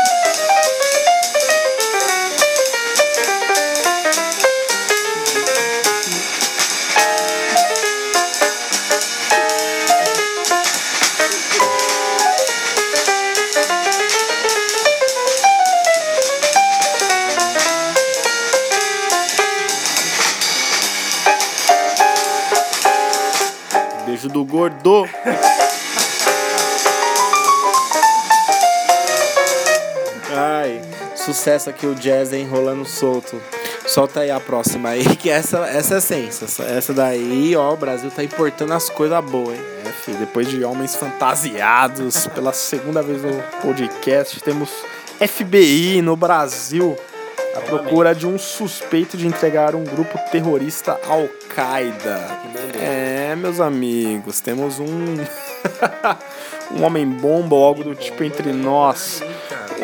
Do 24.40 24.44
gordo. 24.46 25.04
Ai, 30.32 30.80
sucesso 31.16 31.70
aqui 31.70 31.86
o 31.86 31.94
jazz 31.94 32.32
enrolando 32.32 32.86
solto. 32.86 33.40
Solta 33.86 34.20
aí 34.20 34.30
a 34.30 34.38
próxima 34.38 34.90
aí, 34.90 35.04
que 35.16 35.28
essa, 35.28 35.58
essa 35.66 35.96
é 35.96 36.00
sensa. 36.00 36.44
Essa- 36.44 36.62
Essa 36.64 36.94
daí, 36.94 37.56
ó, 37.56 37.72
o 37.72 37.76
Brasil 37.76 38.10
tá 38.10 38.22
importando 38.22 38.72
as 38.72 38.88
coisas 38.88 39.22
boas, 39.24 39.56
hein? 39.58 39.64
É, 39.84 39.90
filho, 39.90 40.18
depois 40.18 40.48
de 40.48 40.62
Homens 40.64 40.94
Fantasiados, 40.94 42.26
pela 42.28 42.52
segunda 42.52 43.02
vez 43.02 43.22
no 43.22 43.42
podcast, 43.60 44.40
temos 44.40 44.70
FBI 45.18 46.00
no 46.02 46.14
Brasil 46.16 46.96
à 47.54 47.60
procura 47.60 48.14
de 48.14 48.26
um 48.26 48.38
suspeito 48.38 49.16
de 49.16 49.26
entregar 49.26 49.74
um 49.74 49.84
grupo 49.84 50.18
terrorista 50.30 50.98
Al-Qaeda. 51.08 52.20
É, 52.80 53.34
meus 53.36 53.60
amigos, 53.60 54.40
temos 54.40 54.78
um. 54.78 54.86
um 56.72 56.84
homem-bomba 56.84 57.54
ou 57.54 57.64
algo 57.64 57.84
do 57.84 57.94
tipo 57.94 58.22
entre 58.22 58.52
nós. 58.52 59.22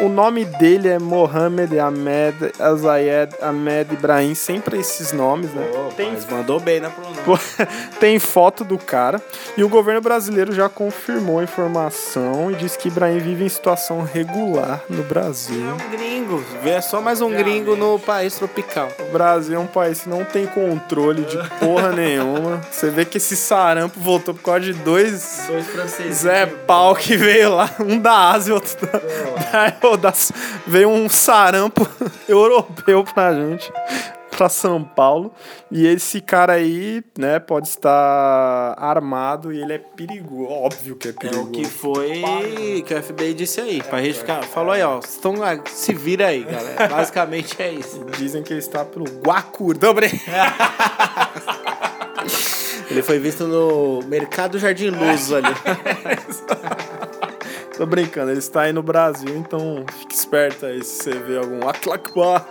O 0.02 0.08
nome 0.08 0.44
dele 0.44 0.88
é 0.88 0.98
Mohamed 0.98 1.78
Ahmed 1.78 2.52
Azayed 2.58 3.34
Ahmed 3.40 3.94
Ibrahim, 3.94 4.34
sempre 4.34 4.78
esses 4.78 5.12
nomes, 5.12 5.52
né? 5.52 5.66
Tem... 5.96 6.12
Mas 6.12 6.26
mandou 6.26 6.60
bem 6.60 6.80
na 6.80 6.90
pronúncia. 6.90 7.22
Pô, 7.24 7.38
Tem 7.98 8.18
foto 8.18 8.62
do 8.62 8.76
cara 8.76 9.20
e 9.56 9.64
o 9.64 9.68
governo 9.68 10.00
brasileiro 10.00 10.52
já 10.52 10.68
confirmou 10.68 11.38
a 11.38 11.44
informação 11.44 12.50
e 12.50 12.54
diz 12.54 12.76
que 12.76 12.88
Ibrahim 12.88 13.18
vive 13.18 13.44
em 13.44 13.48
situação 13.48 14.02
regular 14.02 14.82
no 14.88 15.02
Brasil. 15.02 15.64
É 15.66 15.72
um 15.72 15.90
gringo. 15.90 16.44
É 16.64 16.80
só 16.80 17.00
mais 17.00 17.20
um 17.20 17.30
gringo 17.30 17.74
no 17.74 17.98
país 17.98 18.34
tropical. 18.36 18.88
O 19.08 19.12
Brasil 19.12 19.56
é 19.56 19.58
um 19.58 19.66
país 19.66 20.02
que 20.02 20.08
não 20.08 20.24
tem 20.24 20.46
controle 20.46 21.24
de 21.24 21.38
porra 21.58 21.92
nenhuma. 21.92 22.60
Você 22.70 22.90
vê 22.90 23.04
que 23.04 23.16
esse 23.16 23.36
sarampo 23.36 23.98
voltou 23.98 24.34
por 24.34 24.42
causa 24.42 24.60
de 24.60 24.72
dois 24.74 25.44
Dois 25.46 25.66
franceses. 25.66 26.18
Zé 26.18 26.46
Pau 26.46 26.94
que 26.94 27.16
veio 27.16 27.54
lá, 27.54 27.70
um 27.80 27.98
da 27.98 28.30
Ásia 28.30 28.50
e 28.50 28.54
outro 28.54 28.76
da, 28.86 28.98
da, 28.98 29.70
Veio 30.66 30.88
um 30.88 31.08
sarampo 31.08 31.86
europeu 32.28 33.04
pra 33.04 33.34
gente. 33.34 33.70
para 34.30 34.48
São 34.50 34.82
Paulo. 34.84 35.32
E 35.70 35.86
esse 35.86 36.20
cara 36.20 36.52
aí, 36.54 37.02
né, 37.18 37.38
pode 37.38 37.68
estar 37.68 38.74
armado 38.78 39.50
e 39.52 39.62
ele 39.62 39.72
é 39.74 39.78
perigoso. 39.78 40.50
Óbvio 40.52 40.94
que 40.96 41.08
é 41.08 41.10
É 41.10 41.14
perigoso. 41.14 41.48
o 41.48 41.52
que 41.52 41.64
foi 41.64 42.22
que 42.86 42.94
o 42.94 43.02
FBI 43.02 43.32
disse 43.34 43.60
aí. 43.60 43.82
Pra 43.82 44.02
gente 44.02 44.18
ficar. 44.18 44.42
Falou 44.44 44.72
aí, 44.72 44.82
ó. 44.82 44.98
Estão, 44.98 45.34
se 45.66 45.94
vira 45.94 46.26
aí, 46.26 46.44
galera. 46.44 46.86
Basicamente 46.94 47.56
é 47.62 47.72
isso. 47.72 48.04
Dizem 48.18 48.42
que 48.42 48.52
ele 48.52 48.60
está 48.60 48.84
pelo 48.84 49.06
Guacur. 49.24 49.76
Brincando. 49.78 50.20
Ele 52.88 53.02
foi 53.02 53.18
visto 53.18 53.44
no 53.48 54.00
Mercado 54.06 54.58
Jardim 54.60 54.90
Luz 54.90 55.32
ali. 55.32 55.48
Tô 57.76 57.84
brincando, 57.84 58.30
ele 58.30 58.38
está 58.38 58.62
aí 58.62 58.72
no 58.72 58.82
Brasil, 58.82 59.36
então 59.36 59.84
fique 59.98 60.14
esperto 60.14 60.64
aí 60.64 60.82
se 60.82 61.02
você 61.02 61.10
vê 61.10 61.36
algum 61.36 61.68
Atlakbar. 61.68 62.46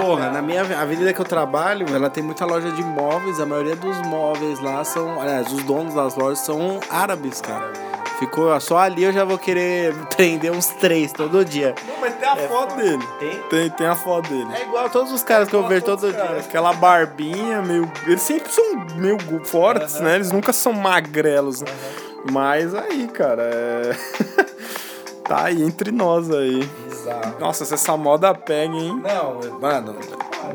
Porra, 0.00 0.30
na 0.30 0.42
minha 0.42 0.62
a 0.76 0.82
avenida 0.82 1.12
que 1.12 1.20
eu 1.20 1.24
trabalho, 1.24 1.86
ela 1.94 2.10
tem 2.10 2.22
muita 2.22 2.44
loja 2.44 2.70
de 2.72 2.82
móveis. 2.82 3.38
A 3.38 3.46
maioria 3.46 3.76
dos 3.76 3.96
móveis 4.08 4.60
lá 4.60 4.82
são. 4.82 5.20
Aliás, 5.20 5.52
os 5.52 5.62
donos 5.62 5.94
das 5.94 6.16
lojas 6.16 6.40
são 6.40 6.80
árabes, 6.90 7.40
cara. 7.40 7.72
Ficou 8.18 8.60
só 8.60 8.78
ali 8.78 9.04
eu 9.04 9.12
já 9.12 9.24
vou 9.24 9.38
querer 9.38 9.94
prender 10.16 10.50
uns 10.50 10.66
três 10.66 11.12
todo 11.12 11.44
dia. 11.44 11.76
Não, 11.86 12.00
mas 12.00 12.14
tem 12.16 12.28
a 12.28 12.36
foto 12.36 12.74
dele. 12.76 13.04
Tem? 13.20 13.42
Tem, 13.48 13.70
tem 13.70 13.86
a 13.86 13.94
foto 13.94 14.28
dele. 14.28 14.48
É 14.52 14.62
igual 14.62 14.86
a 14.86 14.88
todos 14.88 15.12
os 15.12 15.22
caras 15.22 15.48
que 15.48 15.54
eu 15.54 15.64
vejo 15.68 15.84
todo 15.84 16.10
dia. 16.10 16.40
Aquela 16.40 16.72
barbinha 16.72 17.62
meio. 17.62 17.88
Eles 18.04 18.22
sempre 18.22 18.50
são 18.50 18.84
meio 18.96 19.16
fortes, 19.44 20.00
né? 20.00 20.16
Eles 20.16 20.32
nunca 20.32 20.52
são 20.52 20.72
magrelos. 20.72 21.60
né? 21.60 21.68
Mas 22.30 22.74
aí, 22.74 23.08
cara, 23.08 23.42
é. 23.42 23.96
tá 25.26 25.44
aí 25.44 25.62
entre 25.62 25.90
nós 25.90 26.30
aí. 26.30 26.68
Nossa, 27.38 27.64
se 27.64 27.74
essa 27.74 27.96
moda 27.96 28.34
pega, 28.34 28.74
hein? 28.74 29.02
Não, 29.02 29.58
mano, 29.60 29.96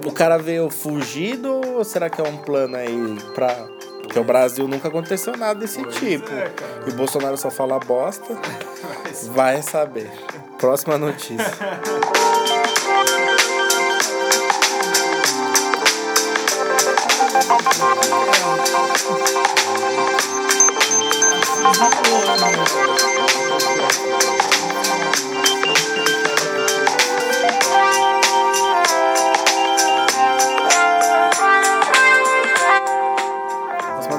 o 0.06 0.12
cara 0.12 0.38
veio 0.38 0.69
fugido 0.69 1.62
ou 1.76 1.84
será 1.84 2.10
que 2.10 2.21
é 2.21 2.23
um 2.23 2.38
plano 2.38 2.76
aí 2.76 3.17
pra. 3.34 3.54
Porque 4.02 4.19
o 4.19 4.23
Brasil 4.23 4.67
nunca 4.67 4.89
aconteceu 4.89 5.36
nada 5.38 5.60
desse 5.60 5.84
tipo. 5.86 6.30
E 6.86 6.89
o 6.89 6.93
Bolsonaro 6.93 7.38
só 7.38 7.49
fala 7.49 7.80
bosta. 7.80 8.38
Vai 9.32 9.62
saber. 9.62 10.12
Próxima 10.60 10.97
notícia. 10.97 11.45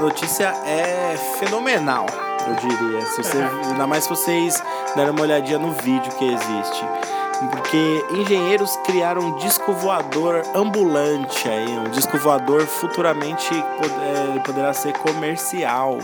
notícia 0.05 0.55
é 0.67 1.17
fenomenal, 1.39 2.07
eu 2.47 2.55
diria. 2.55 3.01
Se 3.07 3.23
você, 3.23 3.39
ainda 3.39 3.87
mais 3.87 4.05
se 4.05 4.11
vocês 4.11 4.63
derem 4.95 5.11
uma 5.11 5.23
olhadinha 5.23 5.59
no 5.59 5.73
vídeo 5.73 6.13
que 6.17 6.25
existe. 6.25 6.85
Porque 7.51 8.05
engenheiros 8.11 8.77
criaram 8.85 9.23
um 9.23 9.37
disco 9.37 9.73
voador 9.73 10.43
ambulante 10.55 11.49
aí, 11.49 11.69
um 11.69 11.91
disco 11.91 12.17
voador 12.17 12.63
futuramente 12.63 13.53
é, 13.55 14.39
poderá 14.41 14.73
ser 14.73 14.93
comercial. 14.95 15.99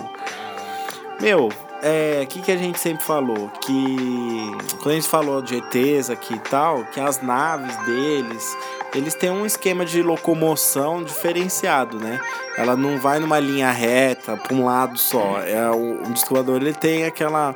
Meu, 1.20 1.50
é, 1.82 2.22
o 2.24 2.26
que, 2.26 2.40
que 2.40 2.50
a 2.50 2.56
gente 2.56 2.78
sempre 2.78 3.04
falou? 3.04 3.50
Que 3.60 4.50
quando 4.82 4.92
a 4.92 4.94
gente 4.94 5.08
falou 5.08 5.42
de 5.42 5.56
ETs 5.56 6.08
aqui 6.08 6.34
e 6.34 6.38
tal, 6.38 6.84
que 6.86 6.98
as 6.98 7.20
naves 7.22 7.76
deles, 7.84 8.56
eles 8.94 9.14
têm 9.14 9.30
um 9.30 9.44
esquema 9.44 9.84
de 9.84 10.02
locomoção 10.02 11.04
diferenciado, 11.04 11.98
né? 11.98 12.18
Ela 12.56 12.74
não 12.74 12.98
vai 12.98 13.18
numa 13.18 13.38
linha 13.38 13.70
reta 13.70 14.36
para 14.36 14.54
um 14.54 14.64
lado 14.64 14.98
só. 14.98 15.40
É 15.40 15.70
o, 15.70 16.02
o 16.02 16.56
ele 16.56 16.72
tem 16.72 17.04
aquela 17.04 17.54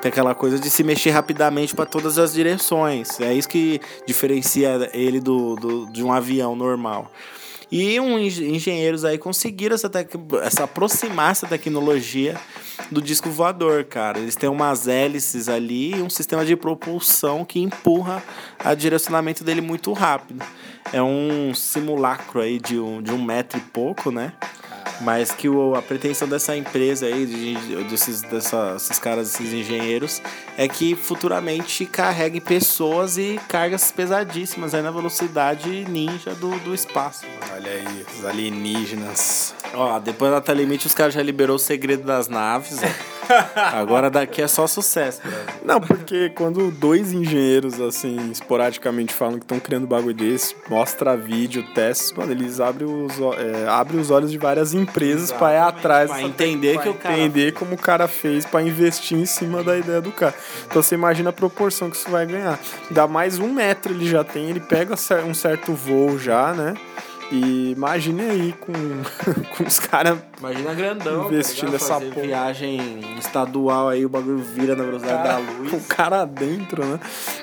tem 0.00 0.08
aquela 0.08 0.34
coisa 0.34 0.58
de 0.58 0.68
se 0.68 0.82
mexer 0.82 1.10
rapidamente 1.10 1.74
para 1.74 1.86
todas 1.86 2.18
as 2.18 2.32
direções. 2.32 3.20
É 3.20 3.32
isso 3.32 3.48
que 3.48 3.80
diferencia 4.06 4.90
ele 4.92 5.20
do, 5.20 5.54
do 5.56 5.86
de 5.86 6.02
um 6.02 6.12
avião 6.12 6.56
normal. 6.56 7.10
E 7.72 7.96
engen- 7.96 8.54
engenheiros 8.54 9.02
aí 9.02 9.16
conseguiram 9.16 9.74
essa, 9.74 9.88
tec- 9.88 10.10
essa 10.42 10.64
aproximar 10.64 11.30
essa 11.30 11.46
tecnologia 11.46 12.38
do 12.90 13.00
disco 13.00 13.30
voador, 13.30 13.84
cara. 13.84 14.18
Eles 14.18 14.36
têm 14.36 14.50
umas 14.50 14.86
hélices 14.86 15.48
ali 15.48 15.94
e 15.94 16.02
um 16.02 16.10
sistema 16.10 16.44
de 16.44 16.54
propulsão 16.54 17.46
que 17.46 17.58
empurra 17.60 18.22
o 18.62 18.74
direcionamento 18.74 19.42
dele 19.42 19.62
muito 19.62 19.90
rápido. 19.94 20.44
É 20.92 21.02
um 21.02 21.54
simulacro 21.54 22.42
aí 22.42 22.58
de 22.60 22.78
um, 22.78 23.00
de 23.00 23.10
um 23.10 23.22
metro 23.22 23.58
e 23.58 23.62
pouco, 23.62 24.10
né? 24.10 24.34
Mas 25.02 25.32
que 25.32 25.48
o, 25.48 25.74
a 25.74 25.82
pretensão 25.82 26.28
dessa 26.28 26.56
empresa 26.56 27.06
aí, 27.06 27.26
de, 27.26 27.84
desses, 27.84 28.22
dessa, 28.22 28.74
esses 28.76 28.98
caras, 28.98 29.34
esses 29.34 29.52
engenheiros, 29.52 30.22
é 30.56 30.68
que 30.68 30.94
futuramente 30.94 31.84
carregue 31.84 32.40
pessoas 32.40 33.18
e 33.18 33.40
cargas 33.48 33.90
pesadíssimas 33.90 34.74
aí 34.74 34.82
na 34.82 34.90
velocidade 34.90 35.84
ninja 35.88 36.34
do, 36.34 36.56
do 36.60 36.74
espaço. 36.74 37.26
Olha 37.52 37.70
aí, 37.70 38.06
os 38.18 38.24
alienígenas. 38.24 39.54
Ó, 39.74 39.98
depois 39.98 40.32
da 40.42 40.54
limite 40.54 40.86
os 40.86 40.94
caras 40.94 41.14
já 41.14 41.22
liberou 41.22 41.56
o 41.56 41.58
segredo 41.58 42.04
das 42.04 42.28
naves, 42.28 42.78
ó. 42.78 43.11
Agora 43.72 44.10
daqui 44.10 44.42
é 44.42 44.48
só 44.48 44.66
sucesso, 44.66 45.20
velho. 45.22 45.36
Não, 45.64 45.80
porque 45.80 46.30
quando 46.30 46.70
dois 46.70 47.12
engenheiros, 47.12 47.80
assim, 47.80 48.30
esporadicamente 48.30 49.12
falam 49.12 49.34
que 49.38 49.44
estão 49.44 49.58
criando 49.60 49.86
bagulho 49.86 50.14
desse, 50.14 50.54
mostra 50.68 51.16
vídeo, 51.16 51.64
testes, 51.74 52.12
mano, 52.12 52.32
eles 52.32 52.60
abrem 52.60 52.86
os, 52.88 53.14
é, 53.38 53.68
abrem 53.68 54.00
os 54.00 54.10
olhos 54.10 54.30
de 54.30 54.38
várias 54.38 54.74
empresas 54.74 55.30
pra 55.32 55.52
ir 55.54 55.58
atrás. 55.58 56.10
Pra 56.10 56.22
entender 56.22 56.78
que 56.80 56.88
o 56.88 56.94
cara- 56.94 57.14
entender 57.18 57.52
como 57.52 57.74
o 57.74 57.78
cara 57.78 58.08
fez 58.08 58.44
pra 58.44 58.62
investir 58.62 59.18
em 59.18 59.26
cima 59.26 59.62
da 59.62 59.76
ideia 59.76 60.00
do 60.00 60.12
cara. 60.12 60.34
Então 60.66 60.82
você 60.82 60.94
imagina 60.94 61.30
a 61.30 61.32
proporção 61.32 61.90
que 61.90 61.96
isso 61.96 62.10
vai 62.10 62.26
ganhar. 62.26 62.58
Dá 62.90 63.06
mais 63.06 63.38
um 63.38 63.52
metro 63.52 63.92
ele 63.92 64.08
já 64.08 64.24
tem, 64.24 64.50
ele 64.50 64.60
pega 64.60 64.94
um 65.26 65.34
certo 65.34 65.72
voo 65.74 66.18
já, 66.18 66.52
né? 66.52 66.74
E 67.32 67.72
imagine 67.72 68.20
aí 68.22 68.52
com, 68.60 68.72
com 69.56 69.64
os 69.64 69.78
caras 69.78 70.18
Imagina 70.38 70.74
grandão. 70.74 71.26
Investindo 71.28 71.70
tá 71.70 71.76
essa 71.76 72.00
porra. 72.00 72.20
viagem 72.20 73.00
estadual 73.18 73.88
aí, 73.88 74.04
o 74.04 74.08
bagulho 74.08 74.38
vira 74.38 74.76
na 74.76 74.84
velocidade 74.84 75.22
da 75.22 75.34
com 75.40 75.62
luz. 75.62 75.72
o 75.72 75.80
cara 75.88 76.26
dentro, 76.26 76.84
né? 76.84 77.00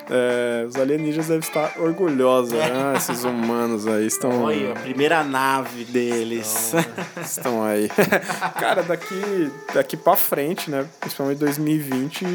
É, 0.10 0.66
os 0.68 0.76
alienígenas 0.76 1.28
devem 1.28 1.40
estar 1.40 1.74
orgulhosos, 1.80 2.52
né? 2.52 2.94
Esses 2.96 3.24
humanos 3.24 3.88
aí 3.88 4.06
estão, 4.06 4.44
Olha, 4.44 4.74
a 4.74 4.80
primeira 4.80 5.24
nave 5.24 5.86
deles. 5.86 6.74
estão 7.20 7.64
aí. 7.64 7.90
Cara, 8.60 8.84
daqui, 8.84 9.50
daqui 9.74 9.98
pra 9.98 10.16
frente, 10.16 10.70
né? 10.70 10.86
Principalmente 11.00 11.40
2020, 11.40 12.26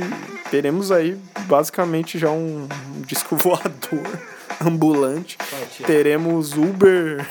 teremos 0.51 0.91
aí 0.91 1.17
basicamente 1.47 2.19
já 2.19 2.31
um 2.31 2.67
disco 3.07 3.37
voador 3.37 4.19
ambulante. 4.61 5.37
Teremos 5.87 6.53
Uber, 6.53 7.27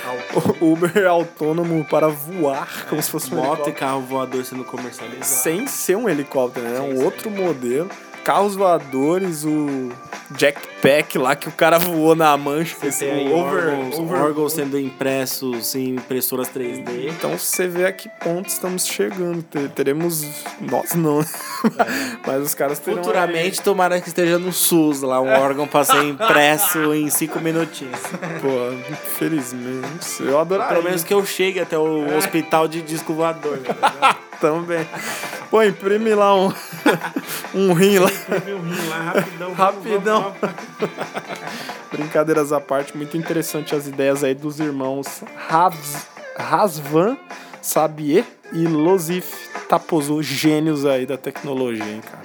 Uber 0.60 1.06
autônomo 1.06 1.84
para 1.84 2.08
voar, 2.08 2.86
como 2.88 3.02
se 3.02 3.10
fosse 3.10 3.32
um 3.32 3.36
Moto 3.36 3.68
e 3.68 3.72
carro 3.72 4.00
voador 4.02 4.44
sendo 4.44 4.64
comercializado. 4.64 5.24
sem 5.24 5.66
ser 5.66 5.96
um 5.96 6.08
helicóptero, 6.08 6.66
né? 6.66 6.76
É 6.76 6.80
Sem 6.80 6.92
um 6.94 7.04
outro 7.04 7.30
modelo. 7.30 7.88
Carros 8.24 8.54
voadores, 8.56 9.44
o 9.44 9.90
Jackpack 10.38 11.18
lá 11.18 11.36
que 11.36 11.46
o 11.46 11.52
cara 11.52 11.78
voou 11.78 12.16
na 12.16 12.34
mancha. 12.38 12.74
Você 12.80 12.86
esse 12.86 12.98
tem 13.04 13.12
aí 13.28 13.32
over, 13.32 13.66
órgãos, 13.68 13.98
over- 13.98 14.22
órgãos 14.22 14.52
sendo 14.54 14.78
impressos 14.80 15.74
em 15.74 15.90
impressoras 15.96 16.48
3D. 16.48 17.10
Então 17.10 17.36
você 17.38 17.68
vê 17.68 17.84
a 17.86 17.92
que 17.92 18.08
ponto 18.08 18.48
estamos 18.48 18.86
chegando. 18.86 19.42
Te- 19.42 19.68
Teremos. 19.68 20.24
Nós 20.60 20.94
não. 20.94 21.22
Mas 22.26 22.42
os 22.42 22.54
caras 22.54 22.78
terão. 22.78 22.96
Futuramente, 23.04 23.60
tomara 23.60 24.00
que 24.00 24.08
esteja 24.08 24.38
no 24.38 24.52
SUS 24.54 25.02
lá, 25.02 25.20
um 25.20 25.28
órgão 25.28 25.66
pra 25.68 25.84
ser 25.84 26.02
impresso 26.04 26.92
em 26.94 27.10
cinco 27.10 27.38
minutinhos. 27.40 28.00
aí- 28.22 28.40
Pô, 28.40 28.72
infelizmente. 28.90 30.22
Eu 30.22 30.40
adoraria. 30.40 30.72
Pelo 30.72 30.84
menos 30.84 31.04
que 31.04 31.12
eu 31.12 31.24
chegue 31.26 31.60
até 31.60 31.76
o 31.78 32.16
hospital 32.16 32.66
de 32.66 32.80
disco 32.80 33.12
voador. 33.12 33.58
né? 33.58 34.14
Também. 34.44 34.86
Pô, 35.50 35.62
imprime 35.62 36.14
lá 36.14 36.36
um, 36.36 36.52
um 37.54 37.72
rim 37.72 37.98
lá. 37.98 38.10
Meu 38.44 38.60
rim 38.60 38.88
lá, 38.90 38.98
rapidão. 38.98 39.54
Rapidão. 39.54 40.36
Brincadeiras 41.90 42.52
à 42.52 42.60
parte, 42.60 42.94
muito 42.94 43.16
interessante 43.16 43.74
as 43.74 43.86
ideias 43.86 44.22
aí 44.22 44.34
dos 44.34 44.60
irmãos 44.60 45.24
Ravs, 45.48 46.06
Rasvan, 46.36 47.16
Sabier 47.62 48.26
e 48.52 48.66
Losif 48.66 49.34
Tapozu, 49.66 50.22
gênios 50.22 50.84
aí 50.84 51.06
da 51.06 51.16
tecnologia, 51.16 51.86
hein, 51.86 52.02
cara. 52.02 52.20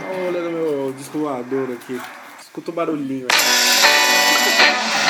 Dá 0.00 0.14
uma 0.14 0.28
olhada 0.28 0.48
no 0.48 0.58
meu 0.58 0.94
disco 0.96 1.18
voador 1.18 1.70
aqui. 1.70 2.00
Escuta 2.40 2.70
o 2.70 2.74
barulhinho 2.74 3.26
aí. 3.30 5.07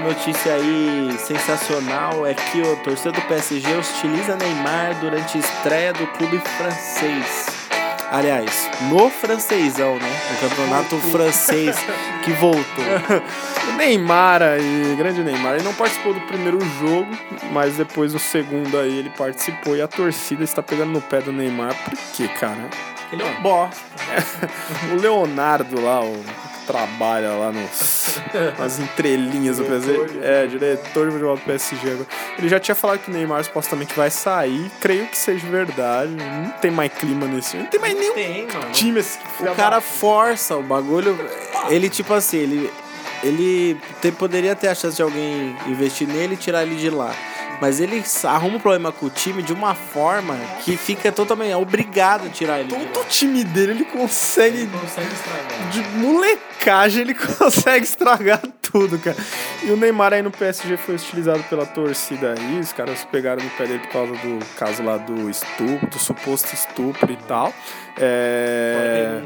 Notícia 0.00 0.54
aí 0.54 1.14
sensacional 1.18 2.26
é 2.26 2.34
que 2.34 2.60
o 2.60 2.76
torcedor 2.76 3.12
do 3.12 3.26
PSG 3.28 3.74
hostiliza 3.74 4.36
Neymar 4.36 4.98
durante 5.00 5.36
a 5.36 5.40
estreia 5.40 5.92
do 5.92 6.06
clube 6.08 6.38
francês. 6.38 7.46
Aliás, 8.10 8.70
no 8.90 9.08
francêsão, 9.08 9.96
né? 9.96 10.20
O 10.36 10.48
campeonato 10.48 10.98
francês 10.98 11.76
que 12.24 12.32
voltou. 12.32 12.84
O 13.62 13.76
Neymar 13.76 14.42
aí, 14.42 14.96
grande 14.98 15.22
Neymar, 15.22 15.54
ele 15.54 15.62
não 15.62 15.72
participou 15.72 16.12
do 16.12 16.20
primeiro 16.22 16.58
jogo, 16.80 17.06
mas 17.52 17.76
depois 17.76 18.12
do 18.12 18.18
segundo 18.18 18.76
aí 18.76 18.98
ele 18.98 19.10
participou 19.10 19.76
e 19.76 19.80
a 19.80 19.86
torcida 19.86 20.42
está 20.42 20.60
pegando 20.60 20.90
no 20.90 21.00
pé 21.00 21.20
do 21.20 21.32
Neymar. 21.32 21.72
Por 21.84 21.96
quê, 22.12 22.26
cara? 22.26 22.68
Ele 23.12 23.22
é 23.22 23.26
um 23.26 23.40
bosta. 23.40 23.80
o 24.92 25.00
Leonardo 25.00 25.80
lá, 25.80 26.00
o 26.00 26.24
trabalha 26.66 27.32
lá 27.32 27.52
nos, 27.52 28.18
nas 28.58 28.78
entrelinhas 28.78 29.58
do 29.58 29.64
PSG. 29.64 30.18
É, 30.22 30.46
diretor 30.46 31.06
de 31.06 31.12
futebol 31.12 31.36
do 31.36 31.42
PSG 31.42 31.90
agora. 31.90 32.06
Ele 32.38 32.48
já 32.48 32.60
tinha 32.60 32.74
falado 32.74 32.98
que 33.00 33.10
o 33.10 33.14
Neymar 33.14 33.44
supostamente 33.44 33.94
vai 33.94 34.10
sair. 34.10 34.70
Creio 34.80 35.06
que 35.06 35.16
seja 35.18 35.46
verdade. 35.46 36.12
Não 36.12 36.50
tem 36.60 36.70
mais 36.70 36.92
clima 36.92 37.26
nesse. 37.26 37.56
Não 37.56 37.66
tem 37.66 37.80
mais 37.80 37.94
nenhum 37.94 38.14
Tem, 38.14 38.46
time 38.72 39.00
esse 39.00 39.18
O 39.40 39.54
cara 39.54 39.80
força 39.80 40.56
o 40.56 40.62
bagulho. 40.62 41.18
Ele, 41.68 41.88
tipo 41.88 42.12
assim, 42.14 42.38
ele. 42.38 42.72
Ele 43.22 43.76
te- 44.00 44.10
poderia 44.10 44.56
ter 44.56 44.66
a 44.66 44.74
chance 44.74 44.96
de 44.96 45.02
alguém 45.02 45.54
investir 45.68 46.08
nele 46.08 46.34
e 46.34 46.36
tirar 46.36 46.62
ele 46.64 46.74
de 46.74 46.90
lá. 46.90 47.14
Mas 47.62 47.78
ele 47.78 48.02
arruma 48.24 48.56
um 48.56 48.58
problema 48.58 48.90
com 48.90 49.06
o 49.06 49.08
time 49.08 49.40
de 49.40 49.52
uma 49.52 49.72
forma 49.72 50.36
que 50.64 50.76
fica 50.76 51.12
totalmente 51.12 51.54
obrigado 51.54 52.26
a 52.26 52.28
tirar 52.28 52.58
ele. 52.58 52.70
Todo 52.70 53.00
o 53.02 53.04
time 53.04 53.44
dele 53.44 53.70
ele 53.70 53.84
consegue. 53.84 54.66
Consegue 54.66 55.14
estragar. 55.14 55.68
De 55.70 55.80
molecagem 55.96 57.02
ele 57.02 57.14
consegue 57.38 57.84
estragar 57.84 58.42
tudo, 58.60 58.98
cara. 58.98 59.16
E 59.62 59.70
o 59.70 59.76
Neymar 59.76 60.12
aí 60.12 60.22
no 60.22 60.32
PSG 60.32 60.76
foi 60.76 60.96
utilizado 60.96 61.40
pela 61.44 61.64
torcida 61.64 62.34
aí. 62.36 62.58
Os 62.58 62.72
caras 62.72 63.04
pegaram 63.04 63.44
no 63.44 63.50
pé 63.50 63.64
dele 63.64 63.78
por 63.78 63.92
causa 63.92 64.12
do 64.12 64.44
caso 64.56 64.82
lá 64.82 64.96
do 64.96 65.30
estupro, 65.30 65.86
do 65.88 66.00
suposto 66.00 66.52
estupro 66.52 67.12
e 67.12 67.16
tal. 67.28 67.54
É. 67.96 69.22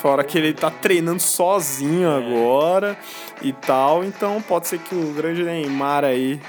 Fora 0.00 0.24
que 0.24 0.38
ele 0.38 0.54
tá 0.54 0.70
treinando 0.70 1.20
sozinho 1.20 2.08
agora 2.10 2.96
e 3.42 3.52
tal. 3.52 4.02
Então 4.02 4.40
pode 4.40 4.68
ser 4.68 4.78
que 4.78 4.94
o 4.94 5.12
grande 5.12 5.42
Neymar 5.42 6.02
aí 6.02 6.40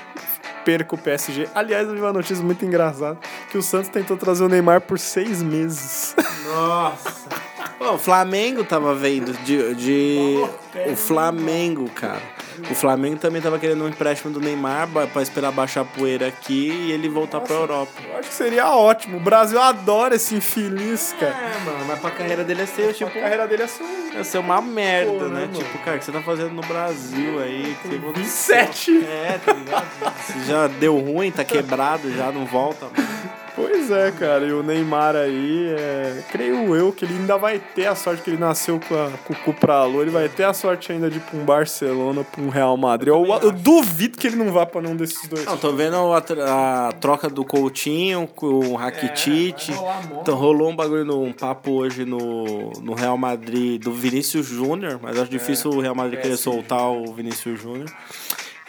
perca 0.70 0.94
o 0.94 0.98
PSG. 1.00 1.50
Aliás, 1.56 1.88
eu 1.88 1.96
vi 1.96 2.00
uma 2.00 2.14
notícia 2.14 2.44
muito 2.44 2.64
engraçada: 2.64 3.18
que 3.50 3.58
o 3.58 3.64
Santos 3.64 3.90
tentou 3.90 4.16
trazer 4.16 4.44
o 4.44 4.50
Neymar 4.50 4.82
por 4.82 5.00
seis 5.00 5.42
meses. 5.42 6.16
Nossa. 6.46 7.49
Pô, 7.80 7.94
o 7.94 7.98
Flamengo 7.98 8.64
tava 8.66 8.94
vendo 8.94 9.32
de, 9.46 9.74
de 9.76 10.46
o 10.92 10.96
Flamengo, 10.98 11.90
cara. 11.90 12.22
O 12.70 12.76
Flamengo 12.76 13.16
também 13.18 13.42
tava 13.42 13.58
querendo 13.58 13.86
um 13.86 13.88
empréstimo 13.88 14.34
do 14.34 14.42
Neymar 14.42 14.86
pra 15.14 15.22
esperar 15.22 15.50
baixar 15.50 15.82
a 15.82 15.86
poeira 15.86 16.28
aqui 16.28 16.70
e 16.70 16.92
ele 16.92 17.08
voltar 17.08 17.40
pra 17.40 17.56
Europa. 17.56 17.92
Eu 18.06 18.18
acho 18.20 18.28
que 18.28 18.36
seria 18.36 18.68
ótimo. 18.70 19.16
O 19.16 19.20
Brasil 19.22 19.62
adora 19.62 20.16
esse 20.16 20.36
infeliz, 20.36 21.16
cara. 21.18 21.32
É, 21.34 21.66
mano, 21.66 21.86
mas 21.88 22.00
pra 22.00 22.12
carreira 22.12 22.44
dele 22.44 22.64
é 22.64 22.66
ser 22.66 22.94
tipo 22.94 23.10
A 23.18 23.22
carreira 23.22 23.48
dele 23.48 23.64
é 23.64 23.68
ser 23.68 23.84
é 24.14 24.24
ser 24.26 24.40
uma 24.40 24.60
merda, 24.62 25.12
Pô, 25.12 25.26
né, 25.30 25.46
né? 25.46 25.50
Tipo, 25.54 25.78
cara, 25.80 25.96
o 25.96 26.00
que 26.00 26.06
você 26.06 26.12
tá 26.12 26.22
fazendo 26.22 26.52
no 26.52 26.62
Brasil 26.62 27.40
aí? 27.42 27.78
Que 27.82 27.88
você- 27.88 28.12
27. 28.20 29.06
É, 29.06 29.40
tá 29.46 29.54
ligado? 29.54 29.86
Você 30.18 30.40
já 30.46 30.68
deu 30.68 30.98
ruim, 30.98 31.32
tá 31.32 31.46
quebrado, 31.46 32.12
já 32.14 32.30
não 32.32 32.46
volta. 32.46 32.88
mano. 32.88 33.19
Pois 33.60 33.92
é, 33.92 34.12
cara. 34.12 34.46
E 34.46 34.54
o 34.54 34.64
Neymar 34.64 35.16
aí, 35.16 35.76
é... 35.78 36.24
creio 36.32 36.76
eu 36.76 36.94
que 36.94 37.04
ele 37.04 37.14
ainda 37.16 37.38
vai 37.38 37.60
ter 37.60 37.88
a 37.88 37.96
sorte 37.96 38.24
que 38.24 38.30
ele 38.30 38.38
nasceu 38.38 38.80
com, 38.80 38.96
a, 38.96 39.10
com 39.26 39.34
o 39.34 39.36
cu 39.36 39.54
pra 39.54 39.84
lua. 39.84 40.04
Ele 40.04 40.12
vai 40.12 40.30
ter 40.30 40.44
a 40.44 40.54
sorte 40.54 40.92
ainda 40.92 41.10
de 41.10 41.18
ir 41.18 41.22
pra 41.22 41.38
um 41.38 41.44
Barcelona, 41.44 42.24
pra 42.24 42.42
um 42.42 42.50
Real 42.50 42.78
Madrid. 42.78 43.10
Eu, 43.10 43.26
eu 43.42 43.52
duvido 43.52 44.18
que 44.18 44.28
ele 44.28 44.38
não 44.38 44.52
vá 44.52 44.66
pra 44.66 44.82
nenhum 44.82 44.96
desses 44.96 45.28
dois. 45.28 45.46
Não, 45.46 45.58
tô 45.58 45.74
vendo 45.74 45.96
a, 45.96 46.88
a 46.88 46.92
troca 46.94 47.30
do 47.30 47.44
Coutinho 47.44 48.28
com 48.28 48.48
o 48.48 48.76
Rakitic. 48.76 49.70
É, 49.70 50.22
então 50.22 50.36
rolou 50.36 50.70
um 50.70 50.76
bagulho, 50.76 51.04
no, 51.04 51.22
um 51.22 51.34
papo 51.34 51.72
hoje 51.72 52.06
no, 52.06 52.72
no 52.82 52.94
Real 52.94 53.18
Madrid 53.18 53.82
do 53.82 53.92
Vinícius 53.92 54.46
Júnior, 54.46 55.00
mas 55.02 55.20
acho 55.20 55.30
difícil 55.30 55.72
o 55.72 55.82
Real 55.82 55.96
Madrid 55.96 56.22
querer 56.22 56.38
soltar 56.38 56.90
o 56.90 57.12
Vinícius 57.14 57.60
Júnior. 57.62 57.90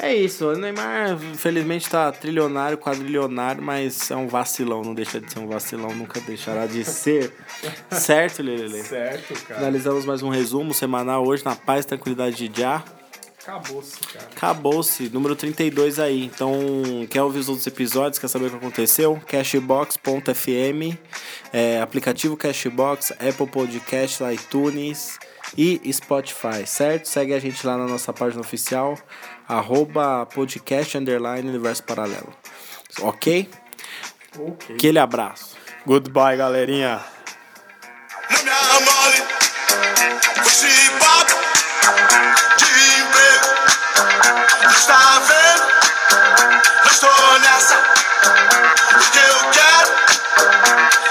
É 0.03 0.15
isso, 0.15 0.47
o 0.47 0.57
Neymar 0.57 1.13
infelizmente 1.31 1.89
tá 1.89 2.11
trilionário, 2.11 2.79
quadrilionário, 2.79 3.63
mas 3.63 4.11
é 4.11 4.17
um 4.17 4.27
vacilão, 4.27 4.81
não 4.81 4.95
deixa 4.95 5.21
de 5.21 5.31
ser 5.31 5.39
um 5.39 5.47
vacilão, 5.47 5.91
nunca 5.95 6.19
deixará 6.21 6.67
de 6.67 6.83
ser. 6.87 7.31
certo, 7.93 8.43
Lelele? 8.43 8.83
Certo, 8.83 9.35
cara. 9.45 9.61
Finalizamos 9.61 10.07
mais 10.07 10.23
um 10.23 10.31
resumo 10.31 10.73
semanal 10.73 11.27
hoje 11.27 11.45
na 11.45 11.55
paz 11.55 11.85
e 11.85 11.89
tranquilidade 11.89 12.49
de 12.49 12.61
Já. 12.61 12.83
Acabou-se, 13.43 14.01
cara. 14.01 14.27
Acabou-se, 14.35 15.11
número 15.11 15.37
32 15.37 15.99
aí. 15.99 16.25
Então, 16.25 16.51
quer 17.11 17.23
ouvir 17.23 17.41
os 17.41 17.49
outros 17.51 17.67
episódios, 17.67 18.19
quer 18.19 18.29
saber 18.29 18.47
o 18.47 18.51
que 18.51 18.57
aconteceu? 18.57 19.21
Cashbox.fm, 19.27 20.97
é, 21.53 21.79
aplicativo 21.81 22.39
Cashbox, 22.39 23.13
Apple 23.13 23.47
Podcast, 23.47 24.23
iTunes 24.33 25.19
e 25.57 25.81
Spotify, 25.93 26.67
certo? 26.67 27.07
Segue 27.07 27.35
a 27.35 27.39
gente 27.39 27.67
lá 27.67 27.77
na 27.77 27.87
nossa 27.87 28.13
página 28.13 28.41
oficial, 28.41 28.99
arroba 29.49 30.27
podcast 30.27 30.97
underline 30.97 31.49
universo 31.49 31.83
paralelo. 31.85 32.33
Ok? 33.03 33.49
okay. 34.39 34.77
Aquele 34.77 34.99
abraço. 34.99 35.57
Goodbye, 35.87 36.37
galerinha. 36.37 37.01
Eu 49.13 49.51
quero 49.53 49.89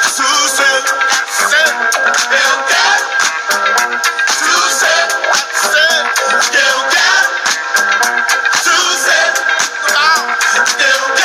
sucesso, 0.04 0.95
eu 2.32 2.63
quero. 2.67 2.88
Susan, 8.63 9.34
come 9.88 10.30
on. 11.13 11.19